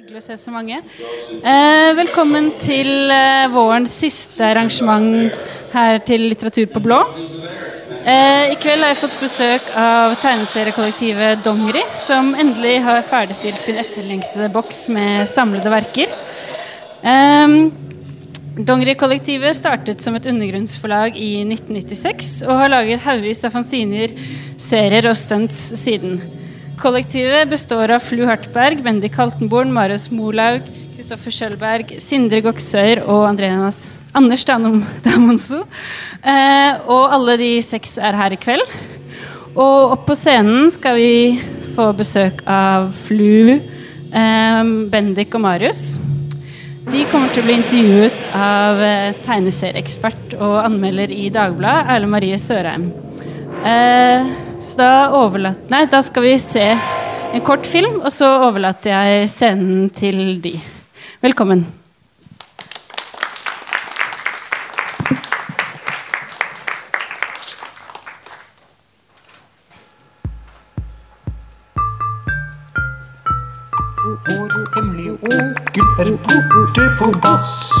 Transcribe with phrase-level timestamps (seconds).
[0.00, 0.78] Hyggelig å se så mange.
[1.44, 5.34] Eh, velkommen til eh, vårens siste arrangement
[5.74, 7.02] her til Litteratur på blå.
[8.08, 13.82] Eh, I kveld har jeg fått besøk av tegneseriekollektivet Dongeri, som endelig har ferdigstilt sin
[13.84, 16.16] etterlengtede boks med samlede verker.
[17.04, 17.60] Eh,
[18.56, 24.16] Dongeri-kollektivet startet som et undergrunnsforlag i 1996 og har laget haugevis av fanziner,
[24.56, 26.22] serier og stunts siden.
[26.80, 30.64] Kollektivet består av Flu Hartberg, Bendik Haltenborn, Marius Molaug,
[30.96, 35.60] Kristoffer Schjølberg, Sindre Goksøyr og Andreas, Anders Danum Damonso.
[36.24, 38.64] Eh, og alle de seks er her i kveld.
[39.50, 41.12] Og opp på scenen skal vi
[41.76, 45.98] få besøk av Flu, eh, Bendik og Marius.
[46.88, 52.40] De kommer til å bli intervjuet av eh, tegneserieekspert og anmelder i Dagbladet, Erle Marie
[52.40, 52.88] Sørheim.
[53.68, 56.66] Eh, så da overlater Nei, da skal vi se
[57.30, 60.56] en kort film, og så overlater jeg scenen til de.
[61.22, 61.79] Velkommen.
[76.04, 77.72] Borte på dass.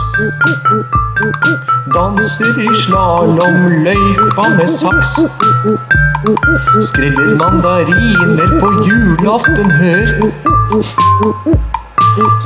[1.94, 5.12] Danser i slalåmløypa med saks.
[6.88, 10.08] Skreller mandariner på julaften, hør.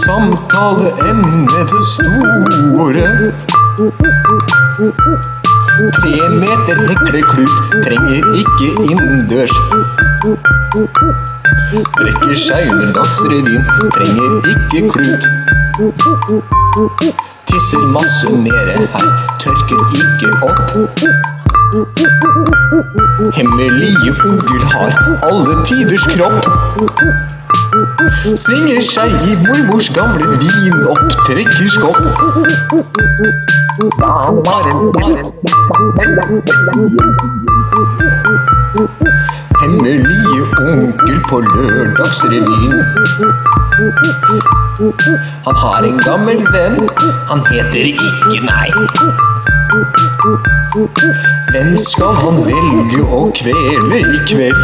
[0.05, 3.07] Samtaleemnet det store.
[5.95, 7.51] Tre meter hekleklut
[7.87, 9.57] trenger ikke innendørs.
[11.97, 13.67] Brekker seg under Dagsrevyen,
[13.97, 15.27] trenger ikke klut.
[15.75, 15.91] Tisser
[17.91, 18.87] masse mere her,
[19.41, 20.61] tørker ikke opp.
[23.35, 24.91] Hemmelige onkel har
[25.29, 26.43] alle tiders kropp.
[28.45, 32.03] Svinger seg i mormors gamle vinopptrekkerskopp.
[39.65, 42.81] Hemmelige onkel på Lørdagsrevyen.
[45.47, 46.77] Han har en gammel venn,
[47.31, 48.69] han heter ikke nei.
[51.53, 54.61] Hvem skal han velge å kvele i kveld?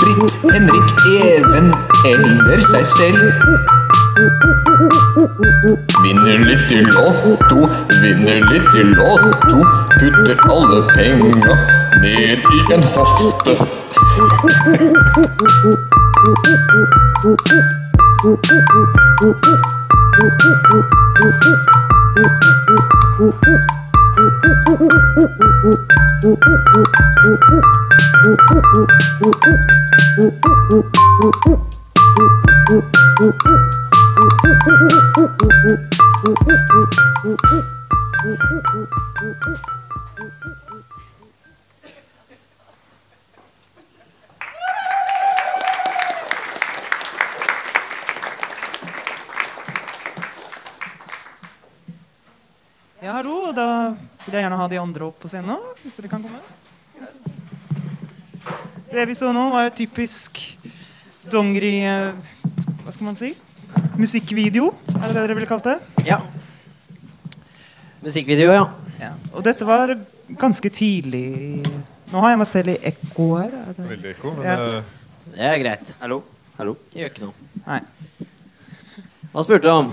[0.00, 1.68] Britt, Henrik, Even
[2.14, 3.87] eller seg selv?
[6.02, 7.60] Vinner litt i lotto,
[8.02, 9.58] vinner litt i lotto.
[9.98, 11.54] Putter alle penga
[12.00, 13.54] ned i en hofte.
[34.18, 34.24] Ja,
[53.12, 53.52] hallo.
[53.54, 56.42] Da vil jeg gjerne ha de andre opp på scenen òg, hvis dere kan komme.
[58.90, 60.42] Det vi så nå, var typisk
[61.30, 62.16] dongeri eh,
[62.82, 63.36] Hva skal man si?
[63.98, 65.76] Musikkvideo, er det det dere ville kalt det?
[66.06, 66.20] Ja.
[68.04, 68.64] Musikkvideo, ja.
[69.00, 69.10] Ja.
[69.34, 69.90] Og dette var
[70.38, 71.62] ganske tidlig
[72.08, 73.50] Nå har jeg meg selv i ekko her.
[73.58, 73.86] Er det?
[73.90, 74.54] Veldig ekko, men Ja.
[74.56, 74.84] det...
[75.28, 75.90] Det er greit.
[76.00, 76.22] Hallo?
[76.56, 76.72] Hallo?
[76.96, 77.48] Gjør ikke noe.
[77.66, 77.80] Nei.
[79.34, 79.90] Hva spurte du om?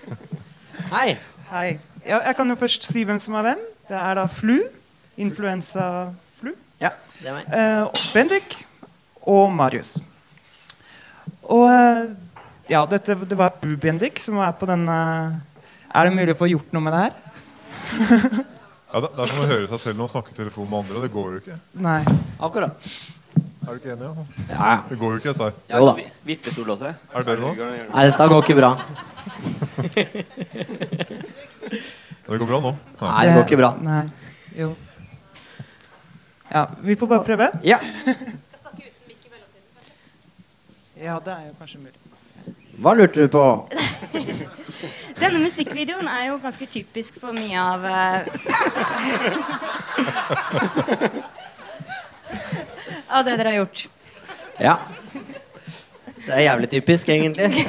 [0.94, 1.16] Hei.
[1.50, 1.66] Hei.
[2.06, 3.64] Ja, jeg kan jo først si hvem som er hvem.
[3.90, 4.60] Det er da Flu.
[5.20, 6.52] Influensa-Flu.
[6.80, 7.50] Ja, det er meg.
[7.50, 8.54] Eh, Bendik
[9.26, 9.96] og Marius.
[11.50, 12.04] Og eh,
[12.70, 14.96] ja, dette, det var Bubendik som var på denne
[15.90, 17.14] Er det mulig å få gjort noe med det her?
[18.92, 20.78] ja, det, det er som å høre seg selv når man snakker i telefon med
[20.84, 21.00] andre.
[21.04, 21.56] Det går jo ikke.
[21.82, 22.00] Nei.
[22.38, 22.90] Akkurat.
[23.34, 24.06] Er du ikke enig?
[24.06, 24.12] Ja?
[24.50, 24.76] Ja, ja.
[24.88, 25.54] Det går jo ikke, dette her.
[25.74, 25.94] Jo da.
[26.30, 26.92] vippestol også.
[26.94, 27.50] Er det bedre nå?
[27.90, 28.70] Nei, dette går ikke bra.
[32.30, 32.72] Det går bra nå.
[33.00, 33.72] Nei, Nei, det går ikke bra.
[33.82, 34.04] Nei.
[34.58, 34.70] Jo.
[36.50, 37.50] Ja, vi får bare prøve.
[37.66, 37.80] Ja.
[41.00, 42.09] Ja, det er jo kanskje mulig.
[42.80, 43.68] Hva lurte du på?
[45.20, 48.24] Denne musikkvideoen er jo ganske typisk for mye av eh,
[53.10, 53.88] Av det dere har gjort.
[54.62, 54.78] Ja.
[56.24, 57.48] Det er jævlig typisk, egentlig.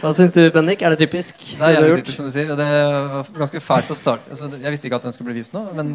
[0.00, 0.80] Hva syns du, Bendik?
[0.80, 1.36] Er det typisk?
[1.58, 2.48] Det er jævlig typisk, som du sier.
[2.50, 5.42] Og det var ganske fælt å starte altså, Jeg visste ikke at den skulle bli
[5.42, 5.86] vist nå, men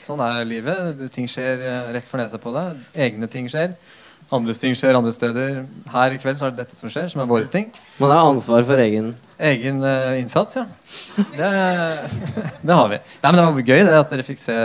[0.00, 0.78] sånn er livet.
[1.12, 2.78] Ting skjer eh, rett for nesa på deg.
[3.08, 3.74] Egne ting skjer.
[4.30, 5.62] Andres ting skjer andre steder.
[5.88, 7.70] Her i kveld så er det dette som skjer, som er våre ting.
[7.96, 10.64] Man har ansvar for egen Egen uh, innsats, ja.
[11.16, 11.48] Det,
[12.66, 12.98] det har vi.
[13.22, 14.56] Nei, men Det var gøy det at dere fikk se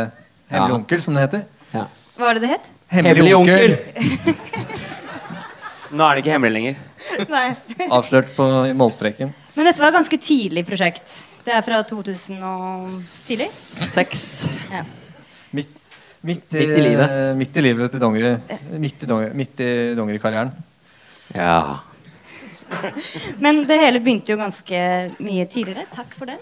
[0.51, 0.77] Hemmelig Ja.
[0.79, 1.45] onkel, som det heter.
[1.73, 1.85] ja.
[2.17, 2.67] Hva var det det het?
[2.93, 3.71] Hemmelig, Hemmelig onkel.
[5.97, 6.81] Nå er det ikke hemmelig lenger.
[7.33, 7.45] Nei.
[7.93, 8.45] Avslørt på
[8.77, 9.31] målstreken.
[9.53, 11.15] Men dette var et ganske tidlig prosjekt.
[11.45, 13.47] Det er fra 2000 og tidlig.
[13.53, 14.23] Seks.
[14.73, 14.83] Ja.
[15.53, 15.73] Midt,
[16.23, 17.09] midt, i, Midt i livet.
[17.11, 18.33] eh, Midt i livet til dongeri.
[18.79, 20.51] Midt i, dongeri, midt i dongerikarrieren.
[21.35, 21.79] Ja.
[23.41, 24.79] Men det hele begynte jo ganske
[25.23, 25.85] mye tidligere.
[25.95, 26.37] Takk for det.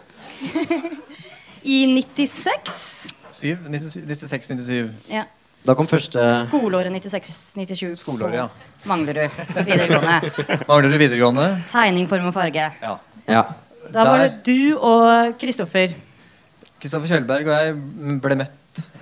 [1.63, 3.13] I 96.
[3.31, 4.92] 7, 96, 97.
[5.12, 5.24] Ja.
[5.62, 6.18] Da kom første
[6.48, 8.48] Skoleåret 96-97 Skoleåret, ja.
[8.89, 9.30] Manglerud
[9.62, 10.31] videregående.
[10.69, 11.45] Mangler du videregående?
[11.69, 12.63] Tegning, form og farge.
[12.81, 12.95] Ja.
[13.30, 13.44] Ja.
[13.94, 15.94] Da var det du og Kristoffer.
[16.81, 18.57] Kristoffer Kjølberg og jeg ble møtt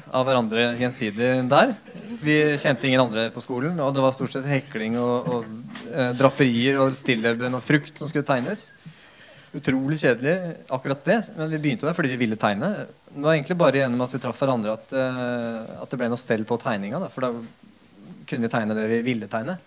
[0.10, 1.74] av hverandre gjensidig der.
[2.24, 6.14] Vi kjente ingen andre på skolen, og det var stort sett hekling og, og eh,
[6.18, 8.72] draperier og stilleben og frukt som skulle tegnes.
[9.56, 10.36] Utrolig kjedelig,
[10.70, 12.74] akkurat det, men vi begynte der fordi vi ville tegne.
[13.10, 16.22] Det var egentlig bare gjennom at vi traff hverandre at, eh, at det ble noe
[16.22, 17.02] stell på tegninga.
[17.06, 17.34] Da, for da
[18.30, 19.58] kunne vi tegne det vi ville tegne.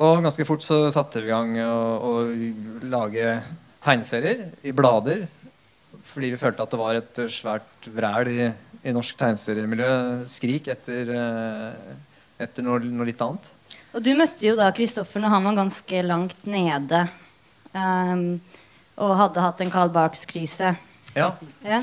[0.00, 2.12] Og ganske fort så satte vi i gang å,
[2.88, 3.34] lage
[3.84, 5.26] tegneserier i blader.
[6.10, 8.46] Fordi vi følte at det var et svært vræl i,
[8.84, 9.94] i norsk tegneseriemiljø.
[10.30, 11.96] Skrik etter, eh,
[12.46, 13.50] etter noe, noe litt annet.
[13.94, 17.08] Og du møtte jo da Kristoffer når han var ganske langt nede.
[17.74, 18.40] Um,
[19.00, 20.74] og hadde hatt en Carl Barks-krise.
[21.16, 21.32] Ja.
[21.66, 21.80] Ja.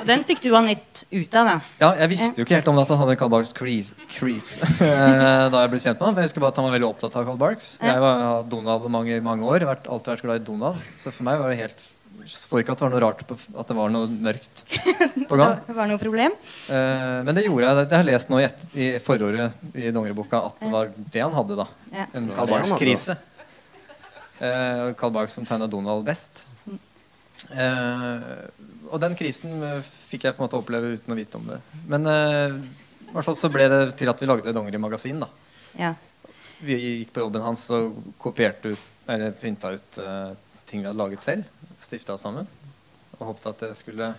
[0.00, 1.56] Og den fikk du han litt ut av, da.
[1.82, 5.42] ja, jeg visste jo ikke helt om at han hadde Carl Barks crease, crease eh,
[5.52, 6.16] da jeg ble kjent med han.
[6.16, 7.68] For jeg husker bare at han var veldig opptatt av Carl Barks.
[7.82, 9.66] Jeg har hatt Donald-abonnement i mange år.
[9.68, 10.88] Vært, alltid vært glad i Donald.
[10.96, 11.84] Så for meg var det helt
[12.26, 14.62] så ikke at det var noe rart på, at det var noe mørkt
[15.30, 15.60] på gang.
[15.66, 16.32] Det var noe problem.
[16.72, 17.86] Eh, men det gjorde jeg.
[17.90, 21.36] Jeg har lest nå i, et, i forordet i dongeriboka at det var det han
[21.36, 21.58] hadde.
[21.62, 22.06] da Ja.
[22.16, 23.18] En Det Carl det Barks-krise.
[24.40, 26.46] Eh, Carl Barks som tegna Donald best.
[27.52, 28.26] Eh,
[28.90, 31.60] og den krisen eh, fikk jeg på en måte oppleve uten å vite om det.
[31.90, 32.56] Men eh,
[33.06, 35.22] i hvert fall så ble det til at vi lagde Dongeri-magasin.
[35.22, 35.30] da
[35.78, 35.94] Ja.
[36.64, 40.30] Vi gikk på jobben hans og kopierte ut, eller printa ut eh,
[40.66, 41.44] ting vi hadde laget selv.
[41.82, 42.46] Stifta sammen.
[43.18, 44.12] Og håpet at det skulle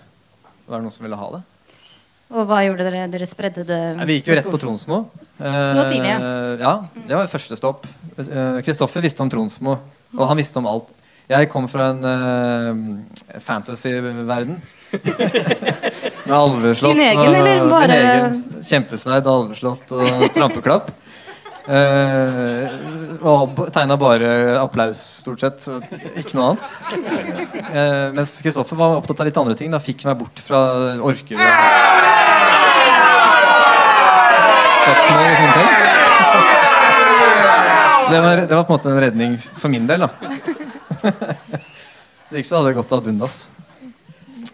[0.68, 1.44] være noen som ville ha det.
[2.28, 3.06] Og hva gjorde dere?
[3.12, 5.06] Dere spredde det vi gikk jo rett på Tronsmo.
[5.38, 6.18] Så tidlig, ja.
[6.20, 6.74] Eh, ja,
[7.08, 7.88] det var første stopp.
[8.20, 9.78] Eh, Kristoffer visste om Tronsmo,
[10.18, 10.92] og han visste om alt.
[11.28, 14.62] Jeg kom fra en uh, fantasy-verden.
[16.28, 16.96] Med alveslott.
[16.96, 18.62] Din egen, eller bare-.
[18.64, 20.94] Kjempesverd, alveslott og trampeklapp.
[21.68, 22.68] Eh,
[23.28, 24.30] og tegna bare
[24.62, 25.68] applaus, stort sett.
[26.16, 26.64] Ikke noe annet.
[27.68, 29.72] Eh, mens Kristoffer var opptatt av litt andre ting.
[29.74, 30.62] Da fikk meg bort fra
[31.04, 31.38] orker
[34.88, 35.70] slagsmål og sånne ting.
[38.08, 40.10] Så det var, det var på en måte en redning for min del, da.
[42.28, 43.36] Det gikk så hadde det gått ad undas.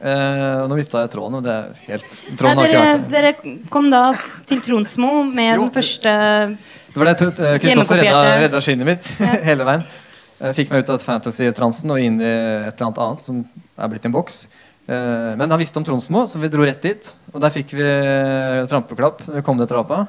[0.04, 3.12] Eh, nå mista jeg tråden, og det er helt Nei, Tråden har ikke dere, vært
[3.14, 4.02] dere kom da
[4.50, 5.62] til Tronsmo med Jo.
[5.68, 6.12] den første
[6.94, 9.08] Det var det Kristoffer redda, redda skinnet mitt
[9.50, 9.86] hele veien.
[10.40, 13.40] Eh, Fikk meg ut av fantasy-transen og inn i et eller annet annet som
[13.78, 14.44] er blitt en boks.
[14.86, 17.14] Eh, Men han visste om Tronsmo, så vi dro rett dit.
[17.34, 17.88] Og der fikk vi
[18.70, 19.24] trampeklapp.
[19.40, 20.04] Vi kom ned trappa.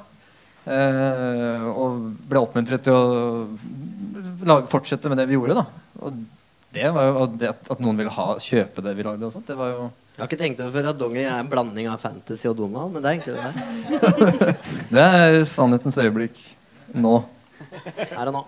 [0.65, 5.61] Eh, og ble oppmuntret til å fortsette med det vi gjorde.
[5.61, 6.21] da Og
[6.75, 9.25] det var jo det at, noen ville ha, kjøpe det vi lagde.
[9.29, 9.87] Og sånt, det var jo
[10.17, 12.93] Jeg har ikke tenkt over før at dongeri er en blanding av fantasy og Donald,
[12.93, 14.55] men det er egentlig det.
[14.95, 16.43] Det er sannhetens øyeblikk
[16.95, 17.15] nå.
[17.99, 18.43] Her og nå.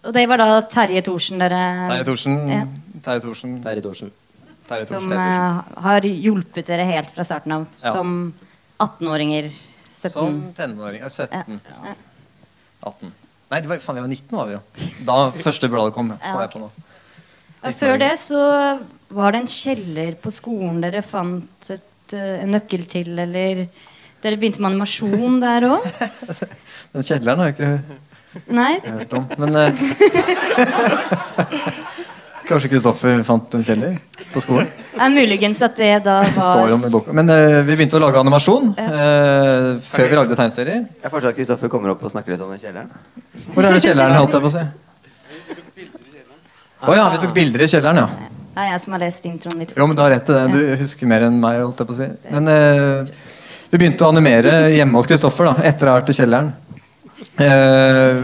[0.00, 2.36] Og det var da Terje Thorsen dere Terje Thorsen.
[2.48, 2.62] Ja.
[3.04, 3.56] Terje Thorsen.
[3.64, 4.12] Terje Thorsen.
[4.70, 5.18] Terje som Thorsen.
[5.18, 7.66] eh, har hjulpet dere helt fra starten av.
[7.82, 7.92] Ja.
[7.92, 8.32] Som
[8.80, 9.50] 18-åringer.
[10.00, 10.12] 17.
[10.14, 11.02] Som tenåringer.
[11.04, 11.60] Ja, 17.
[11.68, 11.94] Ja.
[12.88, 13.12] 18.
[13.50, 14.62] Nei, det var, faen, vi var 19 var vi jo.
[15.04, 16.08] Da første bladet kom.
[16.14, 16.40] kom Ja.
[16.46, 16.70] jeg på nå.
[17.76, 18.40] Før det så
[19.12, 23.66] var det en kjeller på skolen dere fant et, eh, en nøkkel til, eller
[24.20, 25.84] Dere begynte med animasjon der òg?
[26.94, 27.72] Den kjelleren har jeg ikke
[28.54, 28.72] Nei?
[28.84, 29.24] hørt om.
[29.38, 29.70] Men eh,
[32.50, 33.94] Kanskje Kristoffer fant en kjeller
[34.32, 34.66] på skolen?
[34.90, 37.14] Det er muligens at det da Så står det var om i boka.
[37.14, 40.82] Men eh, vi begynte å lage animasjon eh, før vi lagde tegneserier.
[41.04, 42.90] Jeg foreslår at Kristoffer kommer opp og snakker litt om den kjelleren.
[43.54, 44.16] Hvor er det kjelleren?
[44.18, 44.64] holdt jeg på å si?
[46.80, 48.30] Å ja, vi tok bilder i kjelleren, ja.
[48.50, 49.74] Det er jeg som har lest introen litt.
[49.78, 50.44] Jo, men du har rett i det.
[50.50, 51.60] Du husker mer enn meg.
[51.62, 52.08] holdt jeg på å si.
[52.34, 53.12] Men eh,
[53.70, 56.50] vi begynte å animere hjemme hos Kristoffer da, etter å ha vært i kjelleren.
[57.40, 58.20] Eh,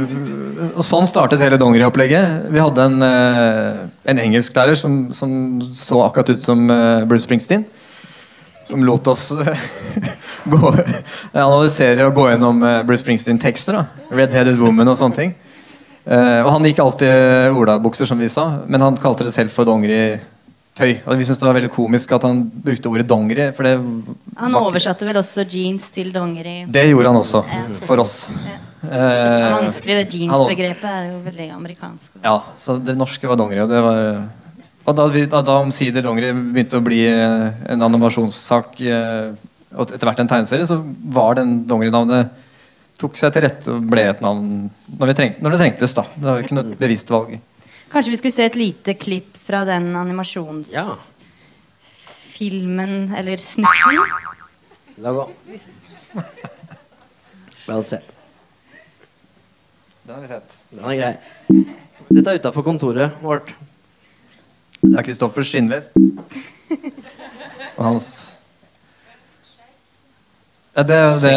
[0.77, 2.47] og sånn startet hele dongeriopplegget.
[2.53, 3.81] Vi hadde en, eh,
[4.13, 7.67] en engelsklærer som, som så akkurat ut som eh, Bruce Springsteen.
[8.67, 9.31] som lot oss
[10.53, 10.71] gå,
[11.33, 13.79] analysere og gå gjennom eh, Bruce Springsteen-tekster.
[14.11, 15.35] Red-headed woman og sånne ting.
[16.07, 19.69] Eh, og han gikk alltid olabukser, som vi sa, men han kalte det selv for
[19.69, 20.93] dongeritøy.
[21.07, 23.49] Og vi syntes det var veldig komisk at han brukte ordet dongeri.
[24.37, 26.65] Han oversatte vel også jeans til dongeri.
[26.69, 27.45] det gjorde han også,
[27.87, 28.17] for oss.
[28.35, 32.11] Er Eh, vanskelig, det jeans-begrepet er jo veldig amerikansk.
[32.25, 33.61] Ja, så det norske var dongeri.
[33.65, 33.97] Og, det var,
[34.87, 39.27] og da, vi, da, da omsider dongeri begynte å bli eh, en animasjonssak, eh,
[39.77, 40.77] og etter hvert en tegneserie, så
[41.13, 42.25] var den dongerinavnet
[42.97, 44.45] tok seg til rette og ble et navn
[44.97, 45.93] når, vi trengte, når det trengtes.
[45.99, 47.31] da Det var ikke noe bevisst valg.
[47.93, 49.99] Kanskje vi skulle se et lite klipp fra den Ja.
[50.01, 54.01] animasjonsfilmen, eller snutten?
[55.05, 55.25] La gå.
[57.67, 58.16] Vel sett.
[60.07, 60.53] Det har vi sett.
[60.71, 61.15] Den er grei.
[62.15, 63.49] Dette er utafor kontoret vårt.
[64.79, 65.97] Det er Kristoffers skinnvest.
[67.75, 68.07] Og hans
[70.77, 71.33] ja, det, det,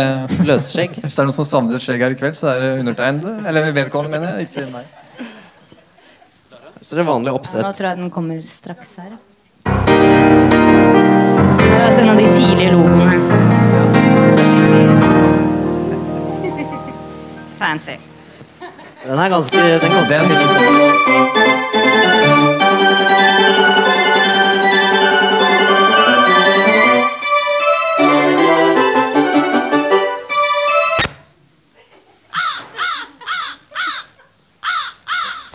[0.45, 0.99] Løsskjegg.
[1.01, 3.33] Hvis det er noen som savner et skjegg her i kveld, så er det undertegnede.
[3.49, 4.51] Eller vedkommende, mener jeg.
[4.51, 4.85] Ikke meg.
[6.83, 9.17] Så det er vanlig Ja, nå tror jeg den kommer straks her.
[11.57, 13.18] Det er en av de tidlige logoene.
[19.19, 20.29] Den er ganske Den koster Den-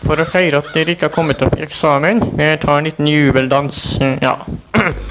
[0.05, 3.07] For å feire at dere ikke har kommet opp i eksamen, jeg tar en liten
[3.09, 3.97] jubeldans.
[4.21, 4.35] Ja.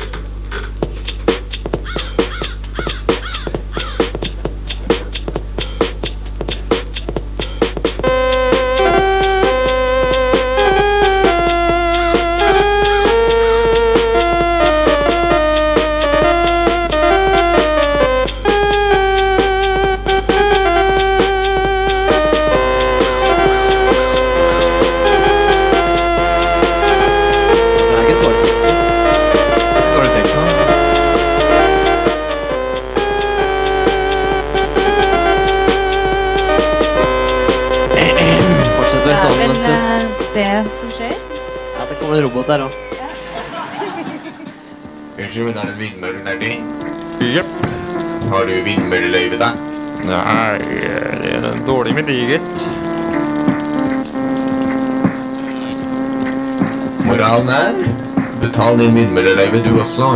[58.92, 60.14] vindmølleløyve, du også.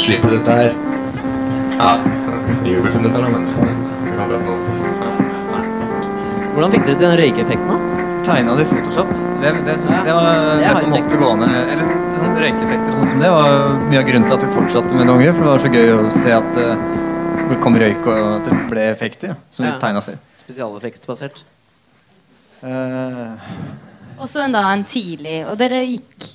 [0.00, 0.74] Slipper dette her.
[1.78, 1.92] Ja,
[2.66, 3.48] jubel som dette, da, men
[4.16, 4.56] kan nå.
[6.52, 8.08] Hvordan fikk dere til den røykeeffekten, da?
[8.26, 9.12] Tegna det i Photoshop.
[9.42, 11.48] Det, det, det, det var det det, som måtte holdt det gående.
[11.72, 14.98] Eller sånn røykeffekter og sånn som det var mye av grunnen til at vi fortsatte
[14.98, 15.32] med Dongeri.
[15.32, 16.84] For det var så gøy å se at eh,
[17.50, 19.72] det kom røyk og at det ble effekter ja, som Ja.
[19.74, 20.28] vi tegna selv.
[20.42, 21.42] Spesialeffektbasert.
[22.62, 23.34] Uh...
[24.22, 26.28] Også en, da, en tidlig Og dere gikk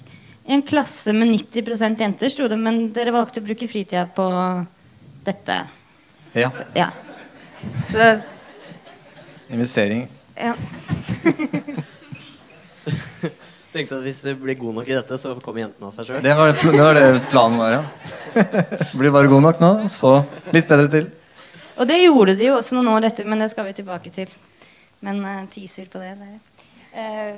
[0.48, 4.28] i en klasse med 90% jenter, sto det, men dere valgte å bruke fritida på
[5.28, 5.60] dette.
[6.34, 6.52] ja.
[6.76, 6.90] Ja.
[7.90, 8.20] Så
[9.50, 10.08] Investering.
[10.36, 10.54] ja.
[13.74, 16.22] Tenkte at Hvis du blir god nok i dette, så kommer jentene av seg sjøl.
[16.24, 17.84] Det var det, det var det planen var, ja.
[19.00, 20.14] Blir bare god nok nå, så
[20.56, 21.10] litt bedre til.
[21.78, 24.32] Og det gjorde de jo også noen år etter, men det skal vi tilbake til.
[25.06, 26.16] Men uh, teaser på det.
[26.18, 26.32] det.
[26.98, 27.36] Eh,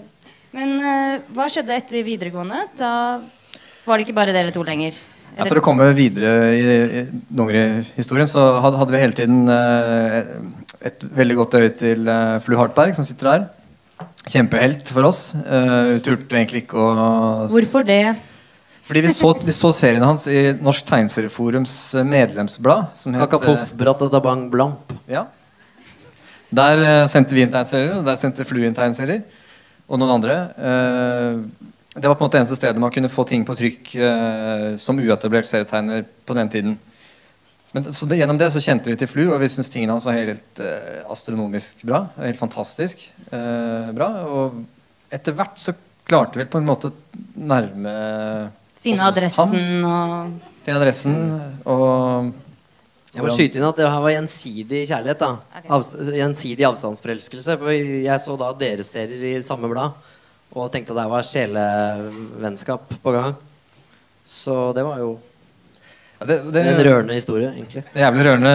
[0.55, 2.65] men eh, hva skjedde etter videregående?
[2.79, 2.91] Da
[3.85, 4.97] var det ikke bare dere to lenger.
[5.37, 6.63] Ja, for å komme videre i,
[6.99, 10.33] i dongerihistorien, så hadde, hadde vi hele tiden eh,
[10.89, 13.47] et veldig godt øye til eh, Flu Hartberg, som sitter der.
[14.29, 15.31] Kjempehelt for oss.
[15.35, 16.93] Uh, turte egentlig ikke å
[17.49, 18.03] Hvorfor det?
[18.89, 22.89] Fordi vi så, vi så serien hans i Norsk Tegneserieforums eh, medlemsblad.
[22.97, 24.93] Som het, Kakapoff, brattatabang, blamp.
[25.09, 25.27] ja.
[26.49, 29.21] Der uh, sendte vi inn tegneserier, og der sendte Flu inn tegneserier.
[29.89, 30.37] Og noen andre.
[30.53, 31.69] Eh,
[31.99, 34.99] det var på en måte eneste stedet man kunne få ting på trykk eh, som
[35.01, 36.77] uetablert serietegner på den tiden.
[37.71, 40.05] Men, så det, Gjennom det så kjente vi til Flu, og vi syntes tingene hans
[40.07, 42.05] var helt eh, astronomisk bra.
[42.21, 44.09] Helt fantastisk eh, bra.
[44.29, 44.61] Og
[45.13, 45.75] etter hvert så
[46.09, 46.93] klarte vi på en måte
[47.37, 47.93] nærme
[48.79, 49.51] Finne oss ham.
[49.51, 51.17] adressen og Finne adressen
[51.67, 52.31] og
[53.09, 55.19] Jeg må skyte inn at det her var gjensidig kjærlighet.
[55.19, 55.69] da okay.
[55.75, 57.57] Avs Gjensidig avstandsforelskelse.
[57.57, 59.97] For jeg så da deres serier i samme blad
[60.49, 63.33] og tenkte at det var sjelevennskap på gang.
[64.25, 65.15] Så det var jo
[66.19, 67.85] ja, det, det, en rørende historie, egentlig.
[67.93, 68.53] Det er jævlig rørende,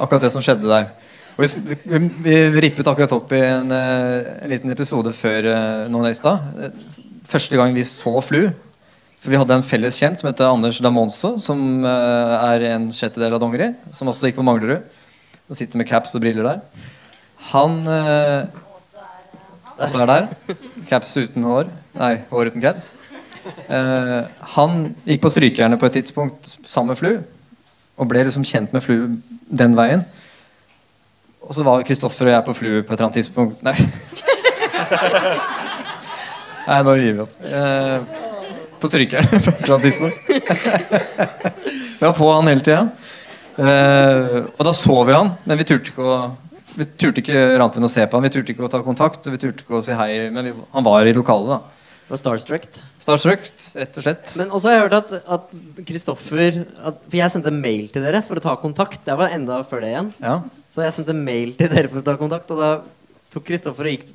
[0.00, 0.86] akkurat det som skjedde der.
[1.36, 1.76] Og vi,
[2.24, 6.14] vi, vi rippet akkurat opp i en, eh, en liten episode før uh, i.
[6.66, 6.72] Eh,
[7.32, 8.50] Første gang vi så Flu,
[9.22, 13.36] For vi hadde en felles kjent som heter Anders Damonso, som eh, er en sjettedel
[13.36, 13.68] av Dongeri.
[13.94, 14.82] Som også gikk på Manglerud.
[15.46, 16.88] Og sitter med caps og briller der.
[17.52, 18.50] Han eh,
[19.78, 20.56] også er der.
[20.90, 21.70] Caps uten hår.
[21.98, 22.92] Nei, hår uten caps.
[23.66, 24.22] Uh,
[24.54, 27.12] han gikk på Strykejerne på et tidspunkt sammen med Flu.
[27.98, 28.96] Og ble liksom kjent med Flu
[29.50, 30.02] den veien.
[31.42, 33.74] Og så var Kristoffer og jeg på Flu på et eller annet tidspunkt Nei.
[36.68, 37.34] Nei, nå gir vi opp.
[37.42, 38.31] Eh,
[38.82, 40.16] på strykeren på et eller annet tidspunkt.
[41.98, 42.86] Vi var på han hele tida.
[43.52, 46.14] Uh, og da så vi han, men vi turte ikke å
[46.72, 49.26] vi turte ikke rant inn å se på han, vi turte ikke å ta kontakt,
[49.28, 50.30] og vi turte ikke å si hei.
[50.32, 51.82] Men vi, han var i lokalet, da.
[52.02, 52.64] Det var starstruck.
[53.00, 53.44] Starstruck,
[53.76, 54.32] rett og slett.
[54.40, 55.52] Men også har jeg hørt at, at
[55.88, 59.04] Kristoffer at, For jeg sendte mail til dere for å ta kontakt.
[59.06, 60.10] Det var enda før det igjen.
[60.24, 60.34] Ja.
[60.72, 62.72] Så jeg sendte mail til dere for å ta kontakt, og da
[63.32, 64.08] tok Kristoffer og gikk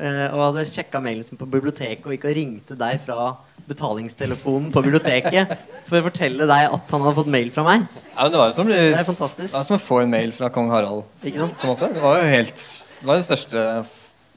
[0.00, 3.32] eh, og hadde sjekka mailen sin på biblioteket og gikk og ringte deg fra
[3.68, 5.52] betalingstelefonen på biblioteket
[5.86, 7.84] for å fortelle deg at han hadde fått mail fra meg.
[8.16, 9.50] Ja, det var jo som, Det er fantastisk.
[9.52, 11.04] det var som å få en mail fra kong Harald.
[11.22, 11.84] Ikke sant?
[11.84, 12.56] Det var jo helt
[13.02, 13.66] Det var det største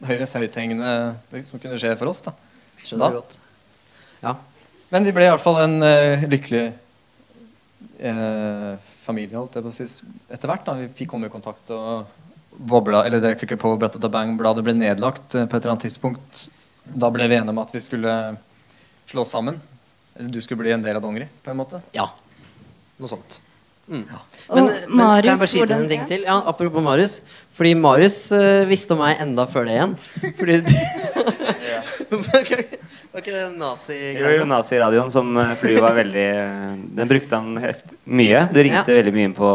[0.06, 0.92] høyres høythengende
[1.48, 2.22] som kunne skje for oss.
[2.26, 2.36] da
[2.84, 3.10] Skjønner Da.
[3.10, 3.38] du godt.
[4.22, 4.36] Ja.
[4.92, 6.66] Men vi ble i hvert fall en uh, lykkelig
[8.04, 8.76] uh,
[9.06, 9.88] familie holdt jeg på å si,
[10.30, 10.66] etter hvert.
[10.68, 12.06] da Vi kom i kontakt og
[12.58, 16.50] bobla Eller det ikke på Bratata Bang-bladet ble nedlagt eh, på et eller annet tidspunkt.
[16.86, 18.14] Da ble vi enige om at vi skulle
[19.10, 19.58] slå oss sammen.
[20.16, 21.82] Eller du skulle bli en del av Dongeri, på en måte.
[21.96, 22.08] Ja.
[23.02, 23.42] Noe sånt.
[23.86, 24.06] Mm.
[24.50, 26.22] Og Men, men kan jeg Marius, bare skyte hvordan- en ting til?
[26.26, 27.20] Ja, apropos Marius.
[27.54, 29.94] Fordi Marius uh, visste om meg enda før det igjen.
[30.40, 30.74] Fordi du
[33.16, 34.44] Var ikke det nazi-greia?
[34.48, 36.26] Naziradioen som eh, fly var veldig
[36.98, 37.54] Den brukte han
[38.06, 38.42] mye.
[38.52, 38.98] Du ringte Ja.
[39.00, 39.52] veldig mye inn på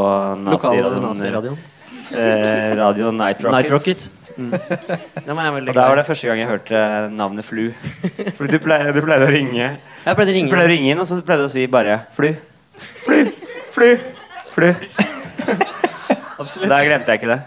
[0.46, 1.58] naziradioen.
[2.10, 3.54] Eh, radio Night Rocket.
[3.54, 4.10] Night Rocket.
[4.38, 4.50] Mm.
[5.26, 7.64] Den var jeg veldig Og da var det første gang jeg hørte navnet Flu.
[8.38, 10.52] Fordi du pleide, du pleide å ringe Jeg pleide å Du ringe.
[10.54, 12.30] pleide å ringe inn, og så pleide du å si bare Flu.
[13.04, 13.18] Flu.
[13.74, 13.90] Flu.
[14.54, 14.70] Flu.
[16.40, 16.70] Absolutt.
[16.70, 17.40] Da glemte jeg ikke det.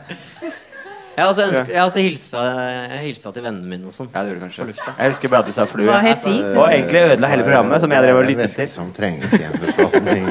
[1.14, 2.44] Jeg har også, ønsket, jeg har også hilsa,
[2.90, 4.08] jeg hilsa til vennene mine og sånn.
[4.10, 4.94] Ja, det gjorde du kanskje.
[4.98, 5.84] Jeg husker bare at du sa Flu.
[5.86, 6.34] Hva het de?
[6.58, 8.70] Og egentlig ødela hele programmet, som jeg drev og lyttet til.
[8.72, 10.24] Som trenges igjen en befolkning.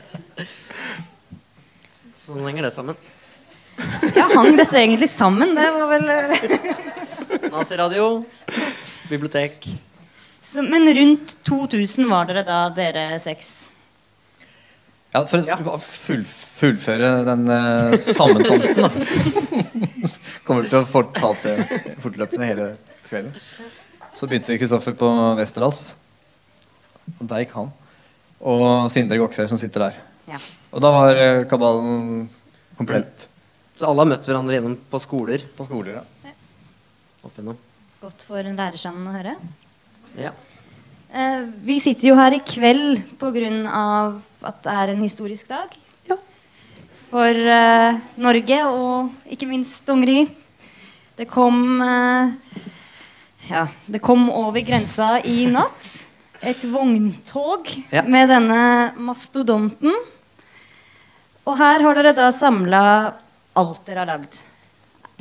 [2.26, 2.96] Sånn henger det sammen.
[4.16, 5.52] Ja, hang dette egentlig sammen?
[5.54, 8.08] Det var vel eh, Naziradio,
[9.10, 9.68] bibliotek.
[10.42, 13.52] så, Men rundt 2000 var dere da, dere seks?
[15.14, 15.38] Ja, For
[15.70, 18.90] å full, fullføre den eh, sammenkomsten, da.
[20.48, 21.54] Kommer til å fortalt det
[22.02, 22.68] fortløpende hele
[23.06, 23.38] kvelden.
[24.16, 25.84] Så begynte Kristoffer på Westerdals.
[27.20, 27.70] Og der gikk han.
[28.42, 30.05] Og Sindre Goksøy, som sitter der.
[30.26, 30.38] Ja.
[30.74, 32.28] Og da var eh, kabalen
[32.78, 33.28] komplett
[33.78, 35.42] Så alle har møtt hverandre gjennom på skoler.
[35.56, 36.00] på skoler.
[36.24, 36.32] Ja.
[37.22, 37.58] Opp igjennom.
[38.00, 39.34] Godt for en lærerstand å høre.
[40.18, 40.30] Ja.
[41.12, 44.20] Eh, vi sitter jo her i kveld pga.
[44.42, 45.68] at det er en historisk dag.
[46.08, 46.16] Ja.
[47.10, 50.26] For eh, Norge og ikke minst Dongeri.
[51.16, 52.32] Det kom eh,
[53.50, 55.92] Ja, det kom over grensa i natt.
[56.42, 58.02] Et vogntog Ja.
[58.02, 59.92] med denne mastodonten.
[61.46, 62.80] Og her har dere da samla
[63.56, 64.34] alt dere har lagd.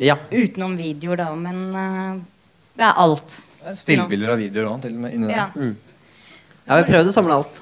[0.02, 0.16] ja.
[0.32, 2.18] Utenom videoer, da, men uh,
[2.76, 3.36] det er alt.
[3.62, 5.14] Det er Stillbilder av videoer òg, til og med.
[5.16, 5.38] Inni der.
[5.38, 5.72] Ja.
[6.66, 7.62] Ja, vi prøvde å samle alt.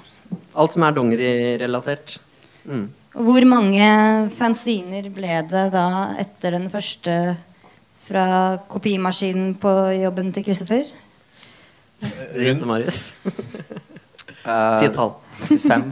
[0.56, 2.16] Alt som er dongerirelatert.
[2.66, 2.86] Mm.
[3.14, 3.88] Hvor mange
[4.34, 5.86] fanziner ble det da
[6.24, 7.18] etter den første
[8.08, 8.24] fra
[8.72, 10.88] kopimaskinen på jobben til Christopher?
[12.40, 13.04] Rundt Marius.
[14.44, 15.14] Eh, Si et tall.
[15.48, 15.84] 85.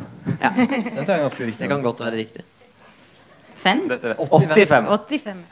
[0.41, 1.61] Ja, Den er ganske riktig.
[1.61, 2.41] det kan godt være riktig.
[3.61, 3.83] Fem?
[3.89, 4.87] Dette, 85.
[4.89, 5.43] 85.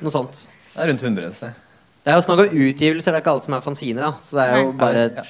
[0.00, 0.42] Noe sånt.
[0.72, 1.62] Det er rundt 100 et sted.
[2.06, 4.04] Det er jo snakk om utgivelser, det er ikke alle som er fanziner.
[4.06, 4.12] Da.
[4.28, 5.24] Så det er jo bare Ja.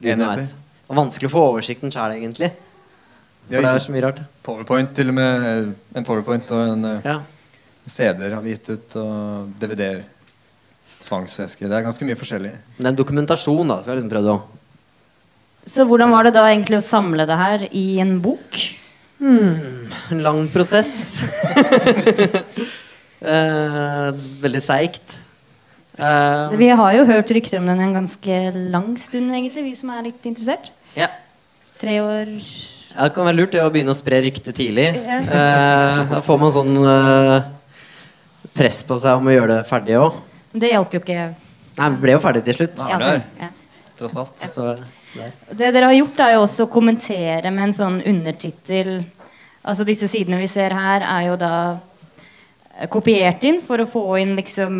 [0.00, 0.52] Gud vet.
[0.90, 2.52] Og vanskelig å få oversikten sjøl, egentlig.
[3.50, 4.20] For det er så mye rart.
[4.46, 5.74] Powerpoint, til og med.
[5.98, 7.18] En powerpoint og en eh, Ja.
[7.90, 10.04] CD-er har vi gitt ut, og DVD-er.
[11.08, 11.68] Tvangsesker.
[11.68, 12.52] Det er ganske mye forskjellig.
[12.76, 13.80] Men det er en dokumentasjon, da.
[13.80, 14.38] som vi har liksom prøvd å
[15.66, 18.60] Så hvordan var det da egentlig å samle det her i en bok?
[19.20, 21.18] En lang prosess.
[23.20, 24.08] eh,
[24.40, 25.18] veldig seigt.
[26.00, 28.38] Eh, Vi har jo hørt rykter om den en ganske
[28.72, 30.72] lang stund, egentlig, vi som er litt interessert.
[30.96, 31.10] ja.
[31.80, 32.28] Tre år
[32.90, 34.90] Ja, det kan være lurt det å begynne å spre rykter tidlig.
[35.00, 35.20] Ja.
[35.24, 37.46] Eh, da får man sånn eh,
[38.52, 40.18] press på seg om å gjøre det ferdig òg.
[40.52, 41.30] Det hjalp jo ikke.
[41.78, 42.82] Nei, vi ble jo ferdig til slutt.
[42.84, 43.14] Ja, det.
[43.40, 43.48] Ja.
[43.96, 44.44] Tross alt.
[44.52, 44.74] Så,
[45.14, 49.00] Det dere har gjort, er jo også å kommentere med en sånn undertittel.
[49.60, 51.54] Altså Disse sidene vi ser her, er jo da
[52.76, 54.76] eh, kopiert inn for å få inn liksom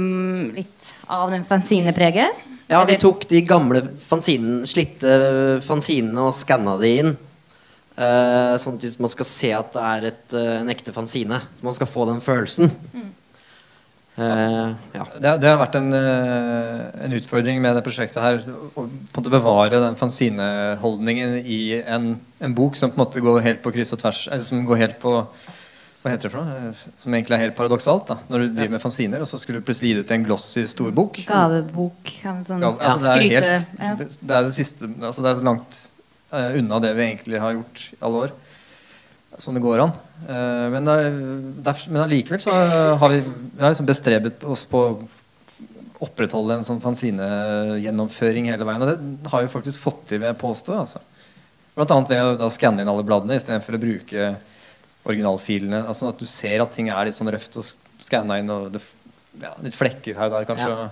[0.57, 2.47] litt av den fanzinepreget.
[2.71, 7.17] Ja, vi tok de gamle fanzinen, slitte fanzinene og skanna de inn.
[8.01, 11.41] Uh, sånn at man skal se at det er et, uh, en ekte fanzine.
[11.67, 12.71] Man skal få den følelsen.
[14.21, 15.05] Eh, ja.
[15.17, 18.43] Det, det har vært en, eh, en utfordring med det prosjektet her.
[18.45, 23.25] Å på en måte bevare den fanzineholdningen i en, en bok som på en måte
[23.25, 24.27] går helt på kryss og tvers.
[24.29, 25.15] Eller som går helt på
[26.01, 26.69] Hva heter det for noe?
[26.71, 28.13] Eh, Som egentlig er helt paradoksalt.
[28.13, 30.19] da Når du driver med fanziner, og så skulle du plutselig gi det ut i
[30.19, 31.23] en glossy storbok.
[31.29, 32.15] Gavebok.
[32.21, 33.97] Sånn, Gave, altså, det, er helt, ja.
[34.01, 35.83] det, det er det siste altså, Det er så langt
[36.33, 38.39] uh, unna det vi egentlig har gjort i alle år.
[39.41, 39.93] Som det går an.
[40.29, 42.53] Eh, men, er- men allikevel så
[43.01, 44.91] har vi, vi har liksom bestrebet oss på å
[46.05, 48.85] opprettholde en sånn fanzinegjennomføring hele veien.
[48.85, 50.77] Og det har vi faktisk fått til, vil jeg påstå.
[50.85, 51.03] Altså.
[51.77, 54.31] Blant annet ved å da skanne inn alle bladene istedenfor å bruke
[55.09, 55.83] originalfilene.
[55.89, 57.69] Altså at du ser at ting er litt sånn røft og
[58.01, 58.81] skanna inn, og det,
[59.43, 60.73] ja, litt flekker her og der, kanskje.
[60.73, 60.89] Ja.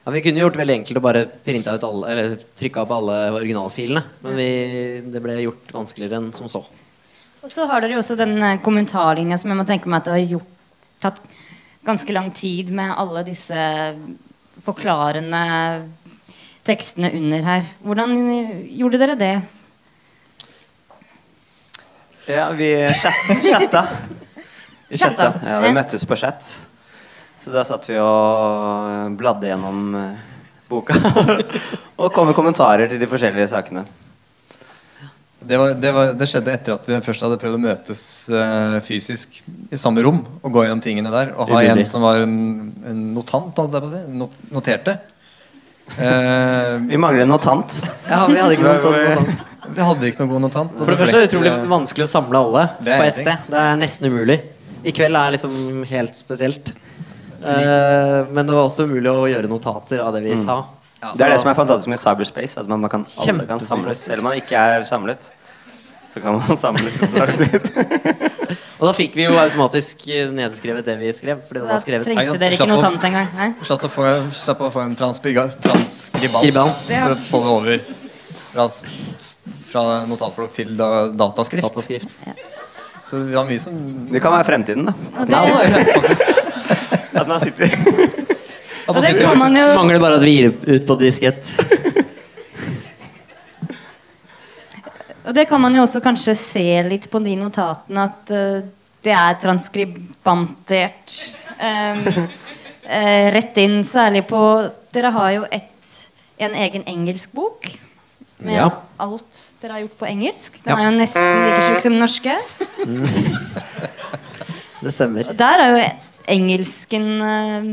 [0.00, 2.92] Ja, vi kunne gjort det veldig enkelt å bare printa ut alle, eller trykka opp
[2.96, 4.00] alle originalfilene.
[4.24, 4.46] Men vi,
[5.12, 6.62] det ble gjort vanskeligere enn som så.
[7.40, 10.10] Og så har dere jo også den eh, kommentarlinja som jeg må tenke meg at
[10.10, 10.56] det har gjort,
[11.00, 11.22] tatt
[11.88, 13.60] ganske lang tid med alle disse
[14.60, 15.40] forklarende
[16.68, 17.70] tekstene under her.
[17.80, 19.34] Hvordan eh, gjorde dere det?
[22.28, 22.74] Ja, vi
[23.48, 23.86] chatta.
[24.90, 25.32] Vi chatta.
[25.46, 26.44] Ja, vi møttes på chat.
[27.40, 30.20] Så da satt vi og bladde gjennom eh,
[30.68, 30.98] boka.
[32.00, 33.86] og kom med kommentarer til de forskjellige sakene.
[35.40, 38.76] Det, var, det, var, det skjedde etter at vi først hadde prøvd å møtes uh,
[38.84, 39.38] fysisk
[39.72, 41.30] i samme rom og gå gjennom tingene der.
[41.36, 42.34] Og ha en som var en,
[42.86, 43.56] en notant.
[44.12, 44.98] Not, noterte.
[45.96, 47.78] Uh, Vi mangler en notant.
[48.08, 49.46] Ja, vi hadde ikke noe notant.
[49.74, 50.76] vi hadde ikke noen god notant.
[50.78, 53.48] For det første er det utrolig vanskelig å samle alle på ett sted.
[53.50, 54.38] Det er nesten umulig.
[54.86, 55.56] I kveld er liksom
[55.90, 56.74] helt spesielt.
[57.40, 60.44] Uh, men det var også umulig å gjøre notater av det vi Mm.
[60.44, 60.60] sa.
[61.00, 62.60] Det er det som er fantastisk med cyberspace.
[62.60, 64.02] At man, man kan, alle kan samles.
[64.04, 65.30] Selv om man ikke er samlet,
[66.12, 67.00] så kan man samles.
[68.80, 71.40] Og da fikk vi jo automatisk eh, nedskrevet det vi skrev.
[71.48, 73.56] Fordi det var skrevet trengte dere ikke notant engang?
[73.64, 76.86] Slapp å få, slapp å få en transkribant Skribant.
[76.88, 77.82] for å få det over
[78.52, 78.66] fra,
[79.70, 81.68] fra notatblokk til da, dataskrift.
[81.68, 82.08] Dataskrift.
[83.04, 83.76] Så vi har mye som
[84.12, 84.92] Det kan være fremtiden, da.
[87.20, 88.19] At man sitter
[88.90, 91.54] og det kan man jo Mangler bare at vi gir ut på diskett.
[95.26, 98.62] Og det kan man jo også kanskje se litt på de notatene at uh,
[99.04, 101.20] det er transkribantert
[101.60, 102.06] Um,
[102.88, 104.38] uh, rett inn, særlig på
[104.96, 105.90] Dere har jo et,
[106.40, 107.66] en egen engelsk bok
[108.40, 108.70] med Ja.
[108.96, 110.56] alt dere har gjort på engelsk.
[110.64, 110.78] Den Ja.
[110.80, 112.38] er jo nesten like tjukk som den norske.
[114.80, 115.28] Det stemmer.
[115.28, 115.84] Og der er jo
[116.32, 117.68] engelsken eh,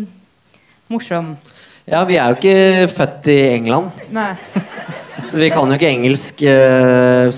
[0.91, 1.35] morsom.
[1.87, 4.33] Ja, vi er jo ikke født i England, Nei.
[5.27, 7.29] så vi kan jo ikke engelsk uh,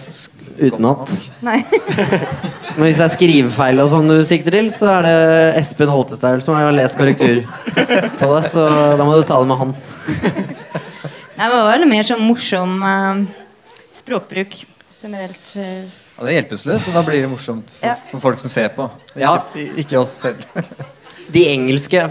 [0.60, 1.14] utenat.
[1.46, 1.60] Nei.
[2.80, 5.16] Men hvis det er skrivefeil og sånn du sikter til, så er det
[5.62, 7.44] Espen Holtestad som har lest korrektur
[7.76, 8.66] på det, så
[8.98, 9.76] da må du ta det med han.
[11.40, 13.22] Det var vel mer sånn morsom uh,
[13.96, 14.62] språkbruk
[15.02, 15.54] generelt.
[15.56, 15.86] eh.
[16.20, 17.94] Ja, det er hjelpeløst, og da blir det morsomt for, Ja.
[18.10, 18.90] for folk som ser på.
[19.16, 19.38] Ja.
[19.56, 20.44] Ikke, ikke oss selv.
[21.30, 22.02] De engelske,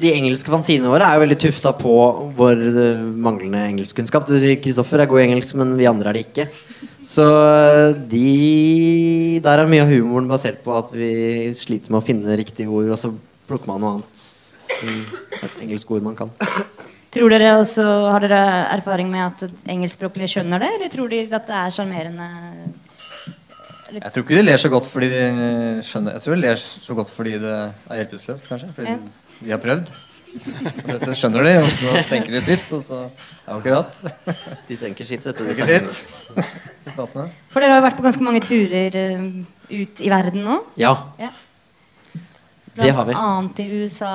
[0.00, 1.92] de engelske fanzinene våre er jo veldig tufta på
[2.36, 4.28] vår eh, manglende engelskkunnskap.
[4.62, 6.46] Kristoffer er god i engelsk, men vi andre er det ikke.
[7.06, 11.10] Så eh, de Der er mye av humoren basert på at vi
[11.56, 13.12] sliter med å finne riktige ord, og så
[13.48, 14.26] plukker man noe annet.
[15.40, 16.32] Et engelsk ord man kan.
[17.16, 18.40] Tror dere også, Har dere
[18.74, 22.28] erfaring med at engelskspråklige skjønner det, eller tror de at det er sjarmerende?
[23.92, 25.22] Jeg tror ikke de ler så godt fordi de
[25.86, 28.70] skjønner Jeg tror de ler så godt fordi det er hjelpeløst, kanskje.
[28.74, 28.96] Fordi Ja.
[28.98, 29.92] de, de har prøvd.
[30.36, 34.00] Og dette skjønner de, og så tenker de sitt, og så er det akkurat.
[34.68, 35.44] De tenker sitt, vet du.
[35.48, 36.10] Tenker sitt.
[36.92, 37.28] Statene.
[37.54, 39.24] For dere har jo vært på ganske mange turer eh,
[39.70, 40.58] ut i verden nå.
[40.76, 40.92] Ja.
[41.22, 41.30] Ja.
[42.76, 43.14] Det har vi.
[43.14, 44.12] Blant annet i USA.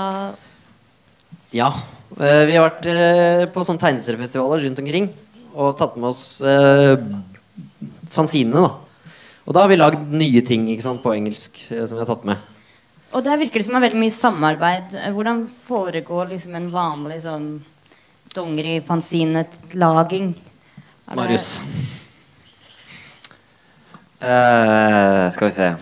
[1.58, 1.72] Ja.
[2.20, 5.10] eh, Vi har vært eh, på sånne tegneseriefestivaler rundt omkring
[5.56, 7.02] og tatt med oss eh,
[8.14, 8.62] fanzinene.
[8.68, 8.72] da
[9.48, 12.26] Og da har vi lagd nye ting sant, på engelsk eh, som vi har tatt
[12.28, 12.38] med.
[13.12, 14.94] Og der virker det som er veldig mye samarbeid.
[14.96, 17.48] Eh, Hvordan foregår liksom en vanlig sånn
[18.36, 20.28] dongeri-fanzine-laging?
[21.10, 21.48] Er Marius.
[24.22, 25.68] Uh, skal vi se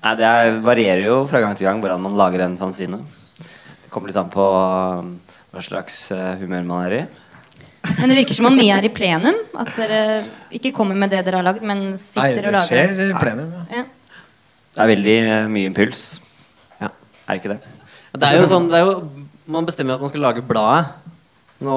[0.00, 3.02] Nei, Det er, varierer jo fra gang til gang hvordan man lager en fanzine.
[3.36, 5.20] Det kommer litt an på um,
[5.52, 6.08] hva slags
[6.40, 7.02] humør man er i.
[7.84, 9.36] Men det virker som om mye er i plenum.
[9.60, 10.00] At dere
[10.56, 13.52] ikke kommer med det dere har lagd, men sitter det og lager skjer i plenum.
[13.52, 13.82] Ja.
[13.82, 13.84] Ja.
[14.74, 16.02] Det er veldig eh, mye impuls.
[16.80, 16.88] Ja.
[16.90, 17.60] Er det ikke det?
[18.14, 18.94] Det er jo sånn Det er jo
[19.50, 20.94] man bestemmer at man skal lage bladet.
[21.64, 21.74] Nå,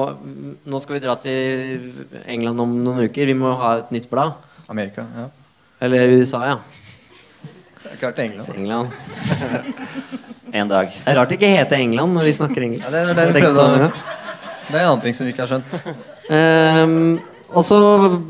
[0.68, 3.28] nå skal vi dra til England om noen uker.
[3.28, 4.32] Vi må ha et nytt blad.
[4.68, 5.28] Amerika, ja.
[5.84, 6.56] Eller USA, ja.
[7.78, 8.54] Det er vært England.
[8.56, 8.88] England.
[10.48, 10.88] En dag.
[10.88, 12.88] Det er rart det ikke heter England når vi snakker engelsk.
[12.88, 13.88] Ja, det er det vi prøvde å-
[14.68, 14.76] det.
[14.76, 15.76] Er en annen ting som vi ikke har skjønt.
[16.28, 17.18] Um,
[17.56, 17.78] og så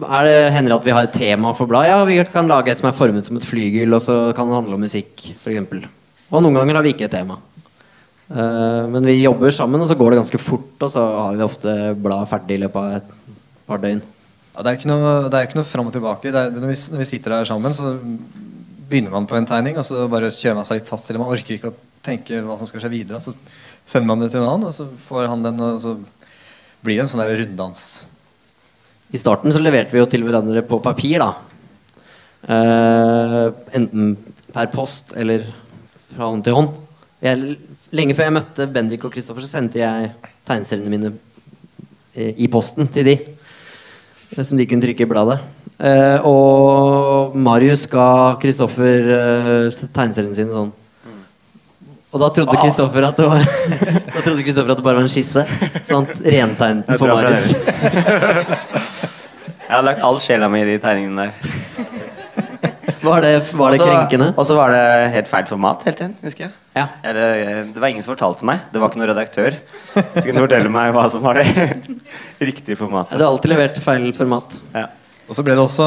[0.06, 1.90] er det, hender at vi har et tema for bladet.
[1.90, 4.58] Ja, vi kan lage et som er formet som et flygel, og så kan det
[4.60, 5.88] handle om musikk, f.eks.
[6.28, 7.40] Og noen ganger har vi ikke et tema.
[8.28, 11.46] Uh, men vi jobber sammen, og så går det ganske fort, og så har vi
[11.48, 14.04] ofte bladet ferdig i løpet av et par døgn.
[14.54, 16.30] Ja, det er ikke noe, det er ikke noe fram og tilbake.
[16.30, 17.96] Er, når, vi, når vi sitter der sammen, så
[18.88, 21.22] begynner man på en tegning, og så bare kjører man seg litt fast til det.
[21.22, 23.20] Man orker ikke å tenke hva som skal skje videre.
[23.22, 23.34] Så
[23.88, 25.94] sender man det til en annen, og så får han den, og så
[26.84, 27.82] blir det en sånn der runddans.
[29.14, 31.30] I starten så leverte vi jo til hverandre på papir, da.
[32.48, 33.46] Eh,
[33.78, 34.12] enten
[34.52, 35.46] per post eller
[36.12, 36.76] fra hånd til hånd.
[37.24, 37.56] Jeg,
[37.96, 40.12] lenge før jeg møtte Bendik og Kristoffer, så sendte jeg
[40.48, 41.12] tegneseriene mine
[42.14, 43.16] eh, i posten til de.
[44.36, 45.40] eh, Som de kunne trykke i bladet.
[45.78, 50.72] Eh, og Marius ga Kristoffer uh, tegneseriene sine sånn.
[52.08, 53.42] Og da trodde Kristoffer at det var
[54.14, 55.42] Da trodde Kristoffer at det bare var en skisse.
[55.88, 57.50] Sånn rentegnet den for Marius.
[59.68, 61.32] Jeg har lagt all sjela mi i de tegningene der.
[63.04, 64.28] Var det, var det Også- krenkende?
[64.40, 66.52] Og så var det helt feil format hele tiden, husker jeg.
[66.78, 66.86] Ja.
[67.04, 67.28] Eller,
[67.74, 68.64] det var ingen som fortalte meg.
[68.72, 69.58] Det var ikke noen redaktør
[69.92, 71.68] som kunne fortelle meg hva som var det
[72.48, 73.18] riktige formatet.
[73.18, 74.56] Du har alltid levert feil format.
[74.72, 74.86] Ja.
[75.28, 75.86] Og så ble det også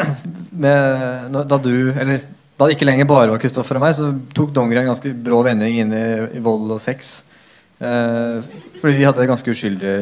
[0.64, 2.22] med, Da du Eller
[2.56, 5.42] da det ikke lenger bare var Kristoffer og meg, så tok dongeri en ganske brå
[5.44, 6.04] vending inn i,
[6.38, 7.18] i vold og sex.
[7.76, 8.40] Eh,
[8.80, 9.92] fordi vi hadde ganske uskyldig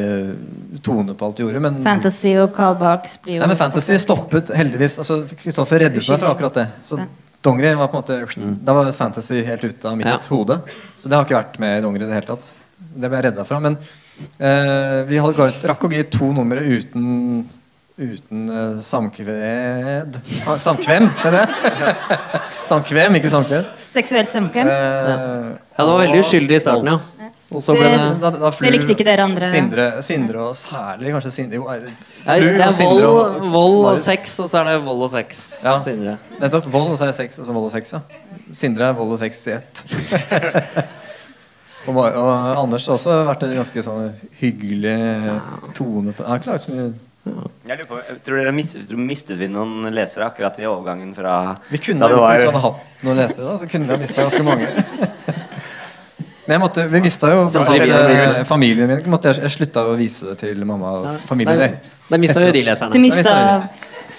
[0.85, 1.61] tone på alt vi gjorde.
[1.65, 4.95] Men, Fantasy og Carl Barks blir jo nei, men fantasy stoppet heldigvis.
[5.03, 6.67] Altså, Kristoffer reddet meg fra akkurat det.
[6.87, 6.99] Så
[7.45, 10.17] dongeri var på en måte Da var fantasy helt ute av mitt Ja.
[10.29, 10.61] hode.
[10.95, 12.53] Så det har ikke vært med i dongeri i det hele tatt.
[12.95, 13.59] Det ble jeg redda fra.
[13.59, 13.77] Men
[14.39, 17.49] eh, vi hadde rakk å gi to numre uten
[17.95, 22.17] Uten uh, samkved ah, Samkvem, er det det?
[22.71, 23.69] samkvem, ikke samkved.
[23.87, 24.67] Seksuelt samkvem.
[24.67, 27.29] Uh, Ja, det var veldig uskyldig i starten, ja.
[27.55, 29.47] Og så ble det da, da flyr Det likte ikke dere andre.
[29.47, 31.93] Sindre, Sindre og særlig kanskje Sindre Jo, er det,
[32.25, 35.41] Nei, det er vold, og- vold og sex, og så er det vold og sex.
[35.63, 35.77] Ja.
[35.83, 36.17] Sindre.
[36.41, 36.69] Nettopp.
[36.73, 38.01] Vold, og så er det sex, og så vold og sex, ja.
[38.51, 39.83] Sindre er vold og sex i ett.
[41.87, 44.07] og, og Anders har også vært en ganske sånn
[44.41, 44.97] hyggelig
[45.77, 46.89] tone på Jeg har ikke laget så mye
[47.25, 51.15] Jeg lurer på, jeg tror dere mistet, tror mistet vi noen lesere akkurat i overgangen
[51.17, 53.97] fra Vi kunne jo, hvis vi hadde hatt noen lesere, da, så kunne vi ha
[54.03, 54.67] mista ganske mange.
[56.45, 59.01] Men jeg måtte, vi mista jo eh, familien min.
[59.09, 61.79] Måtte jeg, jeg slutta å vise det til mamma og familien.
[62.11, 62.93] Da mista jo de leserne.
[62.93, 63.33] Du mista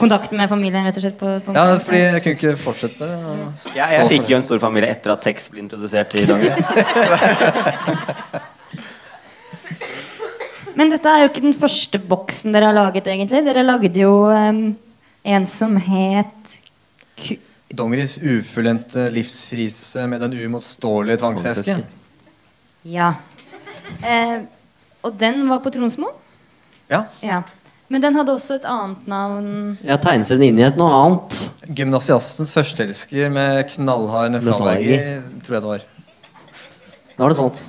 [0.01, 3.07] kontakten med familien rett og slett på, på Ja, fordi jeg kunne ikke fortsette.
[3.07, 6.67] Ja, jeg, jeg fikk jo en stor familie etter at sex ble introdusert i dongeri.
[10.77, 13.41] Men dette er jo ikke den første boksen dere har laget, egentlig.
[13.47, 14.63] Dere lagde jo um,
[15.25, 16.35] en som het
[17.17, 17.39] Ku-
[17.77, 21.81] Dongeris ufullendte livsfrise med den uimotståelige tvangsesken.
[22.87, 23.15] Ja.
[24.05, 24.45] Eh,
[25.03, 26.13] og den var på Tronsmo?
[26.93, 27.07] Ja.
[27.25, 27.41] ja.
[27.89, 29.49] Men den hadde også et annet navn.
[29.87, 31.41] Jeg tegnet den inn i et noe annet.
[31.79, 34.97] Gymnasiastens førsteelsker med knallhard nøtteallergi,
[35.47, 35.85] tror jeg det var.
[37.17, 37.63] Da var det sånt.